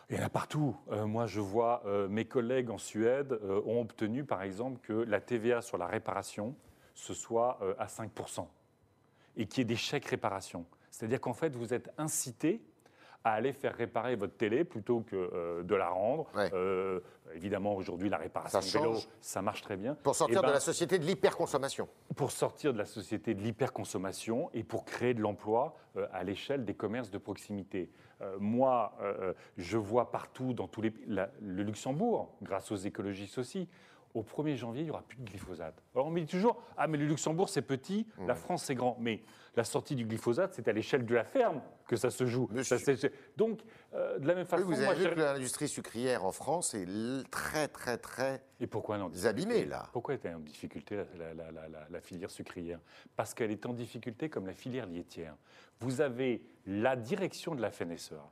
Il 0.09 0.17
y 0.17 0.21
en 0.21 0.25
a 0.25 0.31
partout. 0.31 0.75
Euh, 0.91 1.07
moi, 1.07 1.27
je 1.27 1.41
vois 1.41 1.83
euh, 1.85 2.09
mes 2.09 2.25
collègues 2.25 2.71
en 2.71 2.79
Suède 2.79 3.33
euh, 3.33 3.61
ont 3.67 3.83
obtenu, 3.83 4.25
par 4.25 4.43
exemple, 4.43 4.81
que 4.83 4.93
la 4.93 5.21
TVA 5.21 5.61
sur 5.61 5.77
la 5.79 5.87
réparation, 5.87 6.57
ce 6.95 7.13
soit 7.13 7.59
euh, 7.63 7.75
à 7.79 7.87
5% 7.87 8.47
et 9.37 9.47
qu'il 9.47 9.59
y 9.59 9.63
ait 9.63 9.65
des 9.65 9.77
chèques 9.77 10.07
réparation. 10.07 10.65
C'est-à-dire 10.91 11.21
qu'en 11.21 11.35
fait, 11.35 11.55
vous 11.55 11.73
êtes 11.73 11.91
incité 11.99 12.61
à 13.25 13.33
aller 13.35 13.53
faire 13.53 13.75
réparer 13.75 14.17
votre 14.17 14.37
télé 14.37 14.65
plutôt 14.65 15.01
que 15.01 15.15
euh, 15.17 15.63
de 15.63 15.75
la 15.75 15.89
rendre. 15.91 16.27
Ouais. 16.35 16.51
Euh, 16.55 17.01
évidemment, 17.35 17.75
aujourd'hui, 17.75 18.09
la 18.09 18.17
réparation 18.17 18.61
Ça 18.61 18.79
vélo, 18.79 18.95
ça 19.21 19.43
marche 19.43 19.61
très 19.63 19.77
bien. 19.77 19.95
Pour 20.03 20.15
sortir 20.15 20.39
Eh 20.39 20.43
ben, 20.43 20.49
de 20.49 20.53
la 20.55 20.61
société 20.61 20.99
de 20.99 21.05
l'hyperconsommation. 21.05 21.89
pour 22.17 22.31
sortir 22.31 22.73
de 22.73 22.79
la 22.79 22.87
société 22.87 23.35
de 23.35 23.43
l'hyperconsommation 23.43 24.51
et 24.55 24.63
pour 24.65 24.85
créer 24.85 25.15
de 25.15 25.21
l'emploi 25.21 25.77
euh, 25.97 26.07
à 26.13 26.25
l'échelle 26.25 26.65
des 26.65 26.75
commerces 26.75 27.11
de 27.11 27.19
proximité. 27.19 27.91
Moi, 28.39 28.93
je 29.57 29.79
vois 29.79 30.11
partout 30.11 30.53
dans 30.53 30.69
tous 30.69 30.83
les 30.83 30.93
la- 31.07 31.31
le 31.41 31.63
Luxembourg, 31.63 32.35
grâce 32.43 32.71
aux 32.71 32.77
écologistes 32.77 33.39
aussi, 33.39 33.67
au 34.15 34.23
1er 34.23 34.57
janvier, 34.57 34.83
il 34.83 34.87
n'y 34.87 34.91
aura 34.91 35.03
plus 35.03 35.17
de 35.19 35.25
glyphosate. 35.25 35.83
Alors 35.95 36.07
on 36.07 36.11
me 36.11 36.21
dit 36.21 36.27
toujours, 36.27 36.61
ah 36.77 36.87
mais 36.87 36.99
le 36.99 37.07
Luxembourg 37.07 37.49
c'est 37.49 37.63
petit, 37.63 38.07
Mmh. 38.19 38.27
la 38.27 38.35
France 38.35 38.65
c'est 38.65 38.75
grand. 38.75 38.97
Mais 39.01 39.23
la 39.57 39.65
sortie 39.65 39.95
du 39.97 40.05
glyphosate, 40.05 40.53
c'est 40.55 40.69
à 40.69 40.73
l'échelle 40.73 41.05
de 41.07 41.15
la 41.15 41.25
ferme 41.25 41.61
que 41.89 41.97
ça 41.97 42.11
se 42.11 42.25
joue. 42.27 42.49
Ça, 42.63 42.77
Donc, 43.37 43.61
euh, 43.95 44.19
de 44.21 44.27
la 44.29 44.35
même 44.35 44.45
Oui, 44.45 44.49
façon, 44.49 44.65
vous 44.65 44.77
moi, 44.77 44.93
avez 44.93 45.09
vu 45.09 45.15
que 45.15 45.21
l'industrie 45.21 45.67
sucrière 45.69 46.25
en 46.25 46.31
France 46.33 46.75
est 46.75 46.87
très, 47.31 47.67
très, 47.69 47.99
très 47.99 48.43
Et 48.61 48.67
pourquoi 48.69 48.99
en 48.99 49.11
abîmée, 49.25 49.65
là? 49.65 49.89
Pourquoi 49.93 50.15
est-elle 50.15 50.37
en 50.37 50.41
difficulté, 50.41 50.97
la, 51.19 51.35
la- 51.91 52.01
filière 52.01 52.31
sucrière? 52.31 52.79
Parce 53.17 53.35
qu'elle 53.35 53.51
est 53.51 53.67
en 53.67 53.73
difficulté 53.73 54.29
comme 54.29 54.47
la 54.47 54.55
filière 54.55 54.87
laitière. 54.87 55.35
Vous 55.81 56.01
avez 56.01 56.43
la 56.67 56.95
direction 56.95 57.55
de 57.57 57.61
la 57.63 57.71
FNSEA 57.71 58.23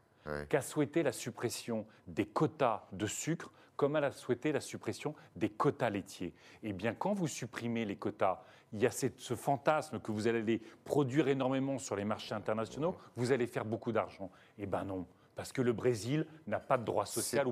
qui 0.51 0.57
a 0.57 0.63
souhaité 0.63 1.03
la 1.03 1.13
suppression 1.13 1.87
des 2.07 2.27
quotas 2.27 2.87
de 2.93 3.07
sucre 3.07 3.51
comme 3.79 3.95
elle 3.97 4.05
a 4.05 4.11
souhaité 4.11 4.51
la 4.53 4.61
suppression 4.61 5.15
des 5.37 5.49
quotas 5.49 5.89
laitiers. 5.89 6.35
Eh 6.65 6.73
bien, 6.73 6.93
quand 6.95 7.15
vous 7.15 7.29
supprimez 7.29 7.85
les 7.85 7.95
quotas, 7.97 8.43
il 8.73 8.83
y 8.83 8.87
a 8.87 8.91
cette- 8.91 9.21
ce 9.21 9.37
fantasme 9.37 10.01
que 10.01 10.11
vous 10.11 10.27
allez 10.27 10.61
produire 10.85 11.29
énormément 11.29 11.79
sur 11.79 11.95
les 11.95 12.05
marchés 12.05 12.35
internationaux, 12.35 12.97
vous 13.17 13.31
allez 13.31 13.47
faire 13.47 13.65
beaucoup 13.65 13.93
d'argent. 13.93 14.31
Eh 14.59 14.67
bien 14.67 14.83
non, 14.83 15.07
parce 15.37 15.53
que 15.53 15.63
le 15.63 15.73
Brésil 15.73 16.27
n'a 16.49 16.59
pas 16.59 16.77
de 16.77 16.85
droit 16.85 17.07
social 17.07 17.45
C'est 17.47 17.51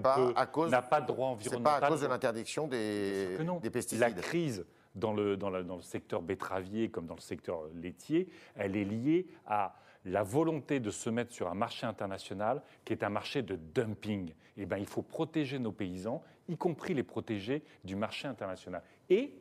ou 0.59 0.69
n'a 0.69 0.83
pas 0.83 1.01
de 1.01 1.07
droit 1.07 1.29
C'est 1.29 1.47
environnemental. 1.47 1.81
pas 1.81 1.87
à 1.87 1.91
cause 1.91 2.01
de 2.01 2.07
l'interdiction 2.09 2.67
des, 2.67 3.37
Que 3.39 3.43
non. 3.45 3.59
des 3.61 3.69
La 3.69 3.73
pesticides. 3.73 4.17
crise 4.21 4.67
dans 4.97 5.13
le, 5.13 5.37
dans, 5.37 5.51
la- 5.51 5.63
dans 5.63 5.77
le 5.77 5.83
secteur 5.83 6.23
betteravier 6.23 6.91
comme 6.91 7.07
dans 7.07 7.15
le 7.15 7.21
secteur 7.21 7.61
laitier, 7.75 8.29
elle 8.57 8.77
est 8.77 8.85
liée 8.85 9.29
à 9.47 9.77
la 10.07 10.23
volonté 10.23 10.81
de 10.81 10.91
se 10.91 11.11
mettre 11.11 11.33
sur 11.33 11.49
un 11.49 11.55
marché 11.55 11.85
international 11.85 12.63
qui 12.85 12.93
est 12.93 13.03
un 13.03 13.09
marché 13.09 13.43
de 13.43 13.57
dumping. 13.57 14.33
Eh 14.57 14.65
ben, 14.65 14.79
il 14.79 14.87
faut 14.87 15.03
protéger 15.03 15.59
nos 15.59 15.73
paysans, 15.73 16.23
y 16.49 16.57
compris 16.57 16.95
les 16.95 17.03
protéger 17.03 17.63
du 17.85 17.97
marché 17.97 18.29
international. 18.29 18.83
Et 19.11 19.35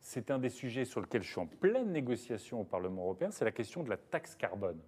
c'est 0.00 0.30
un 0.30 0.38
des 0.38 0.48
sujets 0.48 0.84
sur 0.84 1.00
lesquels 1.00 1.22
je 1.22 1.30
suis 1.30 1.40
en 1.40 1.46
pleine 1.46 1.90
négociation 1.90 2.60
au 2.60 2.64
Parlement 2.64 3.02
européen, 3.02 3.30
c'est 3.32 3.44
la 3.44 3.50
question 3.50 3.82
de 3.82 3.90
la 3.90 3.96
taxe 3.96 4.36
carbone. 4.36 4.78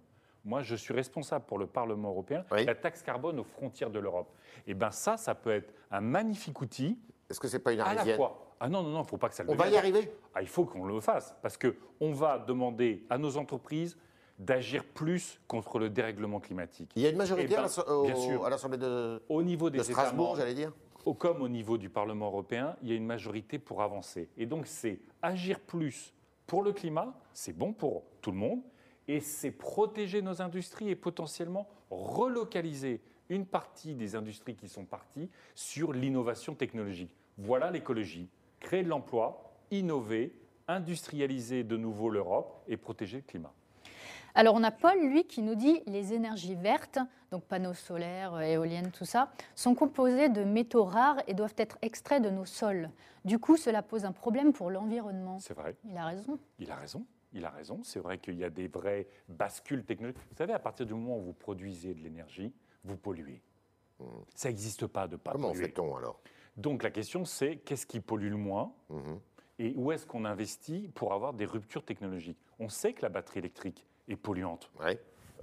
Moi, 0.45 0.61
je 0.61 0.75
suis 0.75 0.93
responsable 0.93 1.43
pour 1.45 1.59
le 1.59 1.67
Parlement 1.67 2.09
européen, 2.09 2.45
Oui. 2.51 2.63
la 2.63 2.75
taxe 2.75 3.03
carbone 3.03 3.39
aux 3.39 3.43
frontières 3.43 3.89
de 3.89 3.99
l'Europe. 3.99 4.33
Et 4.65 4.73
ben 4.73 4.89
ça, 4.89 5.17
ça 5.17 5.35
peut 5.35 5.51
être 5.51 5.73
un 5.91 5.99
magnifique 5.99 6.61
outil 6.61 6.97
Est-ce 7.29 7.41
que 7.41 7.49
c'est 7.49 7.59
pas 7.59 7.73
une 7.73 7.81
à 7.81 7.93
la 7.93 8.15
fois. 8.15 8.55
Ah 8.61 8.69
non, 8.69 8.81
non, 8.81 8.89
non, 8.89 8.99
il 8.99 9.03
ne 9.03 9.07
faut 9.07 9.17
pas 9.17 9.27
que 9.27 9.35
ça 9.35 9.43
le 9.43 9.49
On 9.51 9.55
va 9.55 9.67
y 9.69 9.75
arriver? 9.77 10.11
Ah, 10.33 10.41
il 10.41 10.47
faut 10.47 10.63
qu'on 10.65 10.85
le 10.85 11.01
fasse, 11.01 11.35
parce 11.41 11.57
qu'on 11.57 12.13
va 12.13 12.39
demander 12.39 13.05
à 13.09 13.17
nos 13.17 13.35
entreprises 13.35 13.97
d'agir 14.39 14.83
plus 14.85 15.39
contre 15.47 15.77
le 15.79 15.89
dérèglement 15.89 16.39
climatique. 16.39 16.91
Il 16.95 17.01
y 17.01 17.05
a 17.05 17.09
une 17.09 17.17
majorité 17.17 17.47
Eh 17.51 17.55
ben, 17.55 18.43
à 18.45 18.49
l'Assemblée 18.49 18.77
de, 18.77 19.21
Au 19.29 19.43
niveau 19.43 19.69
des 19.69 19.79
de 19.79 19.83
Strasbourg, 19.83 20.35
j'allais 20.37 20.53
dire 20.53 20.71
au- 21.05 21.13
comme 21.13 21.41
au 21.41 21.49
niveau 21.49 21.77
du 21.77 21.89
Parlement 21.89 22.27
européen, 22.27 22.75
il 22.81 22.89
y 22.89 22.91
a 22.91 22.95
une 22.95 23.05
majorité 23.05 23.59
pour 23.59 23.81
avancer. 23.81 24.29
Et 24.37 24.45
donc, 24.45 24.65
c'est 24.67 24.99
agir 25.21 25.59
plus 25.59 26.13
pour 26.47 26.63
le 26.63 26.71
climat, 26.73 27.13
c'est 27.33 27.55
bon 27.55 27.73
pour 27.73 28.03
tout 28.21 28.31
le 28.31 28.37
monde, 28.37 28.61
et 29.07 29.19
c'est 29.19 29.51
protéger 29.51 30.21
nos 30.21 30.41
industries 30.41 30.89
et 30.89 30.95
potentiellement 30.95 31.67
relocaliser 31.89 33.01
une 33.29 33.45
partie 33.45 33.93
des 33.95 34.15
industries 34.15 34.55
qui 34.55 34.67
sont 34.67 34.85
parties 34.85 35.29
sur 35.55 35.93
l'innovation 35.93 36.55
technologique. 36.55 37.15
Voilà 37.37 37.71
l'écologie. 37.71 38.27
Créer 38.59 38.83
de 38.83 38.89
l'emploi, 38.89 39.53
innover, 39.71 40.33
industrialiser 40.67 41.63
de 41.63 41.77
nouveau 41.77 42.09
l'Europe 42.09 42.63
et 42.67 42.77
protéger 42.77 43.17
le 43.17 43.23
climat. 43.23 43.53
Alors, 44.35 44.55
on 44.55 44.63
a 44.63 44.71
Paul, 44.71 44.97
lui, 44.99 45.25
qui 45.25 45.41
nous 45.41 45.55
dit 45.55 45.81
les 45.87 46.13
énergies 46.13 46.55
vertes, 46.55 46.99
donc 47.31 47.43
panneaux 47.43 47.73
solaires, 47.73 48.33
euh, 48.35 48.41
éoliennes, 48.41 48.91
tout 48.91 49.05
ça, 49.05 49.31
sont 49.55 49.75
composées 49.75 50.29
de 50.29 50.43
métaux 50.43 50.83
rares 50.83 51.21
et 51.27 51.33
doivent 51.33 51.55
être 51.57 51.77
extraits 51.81 52.21
de 52.21 52.29
nos 52.29 52.45
sols. 52.45 52.89
Du 53.25 53.39
coup, 53.39 53.57
cela 53.57 53.81
pose 53.81 54.05
un 54.05 54.11
problème 54.11 54.53
pour 54.53 54.69
l'environnement. 54.71 55.39
C'est 55.39 55.53
vrai. 55.53 55.75
Il 55.83 55.97
a 55.97 56.05
raison. 56.05 56.39
Il 56.59 56.71
a 56.71 56.75
raison. 56.75 57.05
Il 57.33 57.45
a 57.45 57.49
raison. 57.49 57.81
C'est 57.83 57.99
vrai 57.99 58.17
qu'il 58.17 58.35
y 58.37 58.43
a 58.43 58.49
des 58.49 58.67
vraies 58.67 59.07
bascules 59.27 59.83
technologiques. 59.83 60.21
Vous 60.31 60.37
savez, 60.37 60.53
à 60.53 60.59
partir 60.59 60.85
du 60.85 60.93
moment 60.93 61.17
où 61.17 61.21
vous 61.21 61.33
produisez 61.33 61.93
de 61.93 61.99
l'énergie, 62.01 62.53
vous 62.83 62.97
polluez. 62.97 63.41
Ça 64.33 64.47
n'existe 64.49 64.87
pas 64.87 65.07
de 65.07 65.17
pas 65.17 65.31
Hmm. 65.31 65.33
Comment 65.33 65.49
polluer. 65.49 65.65
fait-on 65.65 65.95
alors? 65.97 66.21
Donc 66.55 66.83
la 66.83 66.89
question, 66.91 67.25
c'est 67.25 67.57
qu'est-ce 67.57 67.85
qui 67.85 67.99
pollue 67.99 68.29
le 68.29 68.37
moins 68.37 68.71
Mhm. 68.89 69.19
et 69.59 69.73
où 69.75 69.91
est-ce 69.91 70.05
qu'on 70.05 70.23
investit 70.25 70.89
pour 70.95 71.13
avoir 71.13 71.33
des 71.33 71.45
ruptures 71.45 71.83
technologiques? 71.83 72.39
On 72.59 72.69
sait 72.69 72.93
que 72.93 73.01
la 73.01 73.09
batterie 73.09 73.39
électrique 73.39 73.85
polluante. 74.15 74.71
Ouais. 74.79 74.99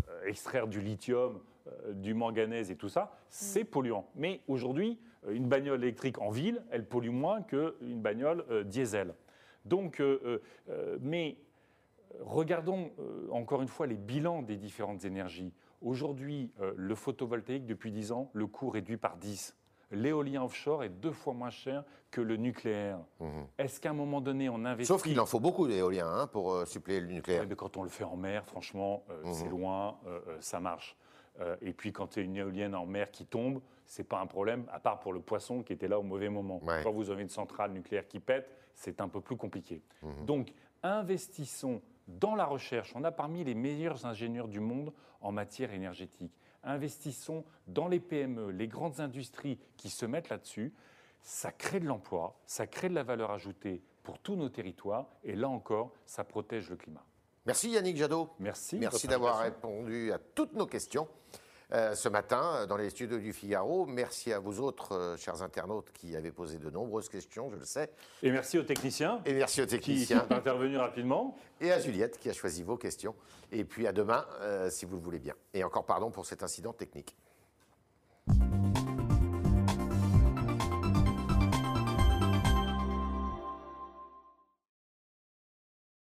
Euh, 0.09 0.26
extraire 0.26 0.66
du 0.66 0.81
lithium, 0.81 1.40
euh, 1.66 1.92
du 1.92 2.14
manganèse 2.14 2.70
et 2.70 2.76
tout 2.76 2.88
ça, 2.88 3.16
c'est 3.29 3.64
polluant. 3.64 4.09
Mais 4.14 4.40
aujourd'hui, 4.46 4.98
euh, 5.26 5.33
une 5.33 5.48
bagnole 5.48 5.83
électrique 5.83 6.20
en 6.20 6.31
ville, 6.31 6.62
elle 6.70 6.87
pollue 6.87 7.11
moins 7.11 7.42
qu'une 7.42 8.00
bagnole 8.00 8.44
euh, 8.50 8.62
diesel. 8.62 9.14
Donc, 9.64 10.00
mais 11.00 11.37
regardons 12.20 12.92
encore 13.33 13.62
une 13.62 13.68
fois 13.68 13.88
les 13.88 13.96
bilans 13.96 14.42
des 14.42 14.57
différentes 14.57 15.05
énergies. 15.05 15.52
Aujourd'hui, 15.83 16.52
le 16.76 16.94
photovoltaïque, 16.94 17.66
depuis 17.66 17.90
10 17.90 18.12
ans, 18.12 18.31
le 18.33 18.46
coût 18.46 18.68
réduit 18.68 18.96
par 18.96 19.16
10. 19.16 19.57
L'éolien 20.00 20.44
offshore 20.44 20.85
est 20.85 20.88
deux 20.90 21.12
fois 21.12 21.32
moins 21.35 21.50
cher 21.50 21.85
que 22.11 22.20
le 22.20 22.37
nucléaire. 22.37 22.98
Mhm. 23.20 23.46
Est-ce 23.59 23.80
qu'à 23.80 23.90
un 23.90 23.94
moment 23.94 24.20
donné, 24.20 24.48
on 24.48 24.64
investit 24.64 24.87
Sauf 24.87 25.02
qu'il 25.02 25.18
en 25.20 25.26
faut 25.26 25.40
beaucoup 25.40 25.66
d'éoliens 25.66 26.09
hein, 26.09 26.26
pour 26.26 26.52
euh, 26.52 26.64
suppléer 26.66 27.00
le 27.00 27.09
nucléaire. 27.09 27.40
Ouais, 27.42 27.46
mais 27.48 27.56
quand 27.56 27.76
on 27.76 27.82
le 27.82 27.88
fait 27.88 28.04
en 28.04 28.16
mer, 28.16 28.44
franchement, 28.44 29.04
euh, 29.11 29.24
Mhm. 29.24 29.32
c'est 29.35 29.48
loin, 29.48 29.98
euh, 30.06 30.20
euh, 30.28 30.37
ça 30.40 30.61
marche. 30.61 30.96
Et 31.61 31.74
puis 31.74 31.92
quand 31.92 32.16
il 32.16 32.20
y 32.20 32.22
a 32.22 32.24
une 32.24 32.37
éolienne 32.38 32.74
en 32.74 32.87
mer 32.87 33.11
qui 33.11 33.26
tombe, 33.26 33.61
c'est 33.85 34.09
pas 34.09 34.18
un 34.20 34.26
problème, 34.26 34.64
à 34.72 34.80
part 34.80 35.00
pour 35.00 35.12
le 35.12 35.20
poisson 35.20 35.62
qui 35.62 35.74
était 35.74 35.87
là 35.87 35.98
au 35.98 36.02
mauvais 36.02 36.30
moment. 36.30 36.62
Ouais. 36.64 36.80
Quand 36.82 36.92
vous 36.92 37.11
avez 37.11 37.20
une 37.22 37.28
centrale 37.28 37.72
nucléaire 37.72 38.09
qui 38.09 38.20
pète, 38.20 38.50
c'est 38.74 39.02
un 39.02 39.09
peu 39.09 39.20
plus 39.20 39.37
compliqué. 39.37 39.82
Mhm. 40.02 40.24
Donc 40.24 40.52
investissons 40.82 41.82
dans 42.09 42.35
la 42.37 42.46
recherche. 42.46 42.92
On 42.96 43.04
a 43.04 43.12
parmi 43.12 43.44
les 43.44 43.54
meilleurs 43.54 44.06
ingénieurs 44.06 44.48
du 44.48 44.61
monde 44.61 44.94
en 45.20 45.30
matière 45.30 45.74
énergétique. 45.74 46.32
Investissons 46.66 47.44
dans 47.66 47.88
les 47.88 48.00
PME, 48.00 48.50
les 48.50 48.68
grandes 48.68 49.00
industries 49.00 49.59
qui 49.79 49.88
se 49.88 50.05
mettent 50.05 50.29
là-dessus. 50.29 50.74
Ça 51.22 51.50
crée 51.50 51.81
de 51.81 51.87
l'emploi, 51.87 52.38
ça 52.44 52.66
crée 52.66 52.88
de 52.88 52.94
la 52.94 53.02
valeur 53.02 53.31
ajoutée 53.31 53.83
pour 54.02 54.18
tous 54.18 54.37
nos 54.37 54.48
territoires 54.48 55.09
et 55.24 55.35
là 55.35 55.48
encore, 55.48 55.92
ça 56.05 56.22
protège 56.22 56.68
le 56.68 56.76
climat. 56.76 57.05
Merci 57.46 57.70
Yannick 57.70 57.96
Jadot. 57.96 58.31
Merci. 58.40 58.76
Merci 58.76 59.07
d'avoir 59.07 59.38
répondu 59.38 60.12
à 60.12 60.18
toutes 60.18 60.52
nos 60.52 60.66
questions. 60.66 61.09
Euh, 61.72 61.96
ce 61.96 62.09
matin 62.09 62.59
euh, 62.59 62.66
dans 62.66 62.76
les 62.76 62.90
studios 62.90 63.18
du 63.18 63.33
Figaro. 63.33 63.87
Merci 63.87 64.33
à 64.33 64.38
vous 64.38 64.61
autres, 64.61 64.92
euh, 64.92 65.16
chers 65.16 65.42
internautes, 65.42 65.90
qui 65.92 66.14
avez 66.14 66.31
posé 66.31 66.59
de 66.59 66.70
nombreuses 66.70 67.09
questions, 67.09 67.50
je 67.50 67.57
le 67.57 67.64
sais. 67.64 67.90
Et 68.22 68.31
merci 68.31 68.57
aux 68.57 68.62
techniciens. 68.62 69.20
Et 69.26 69.33
merci 69.33 69.61
aux 69.61 69.66
techniciens. 69.66 70.20
Qui 70.20 70.29
sont 70.29 70.33
intervenus 70.33 70.79
rapidement. 70.79 71.37
Et 71.61 71.72
à 71.72 71.81
Juliette 71.81 72.20
qui 72.20 72.31
a 72.31 72.33
choisi 72.33 72.62
vos 72.62 72.76
questions. 72.76 73.16
Et 73.50 73.64
puis 73.64 73.87
à 73.88 73.92
demain, 73.92 74.24
si 74.70 74.85
vous 74.87 74.96
le 74.96 75.02
voulez 75.02 75.18
bien. 75.18 75.35
Et 75.55 75.64
encore 75.64 75.87
pardon 75.87 76.11
pour 76.11 76.26
cet 76.26 76.42
incident 76.42 76.72
technique. 76.72 77.16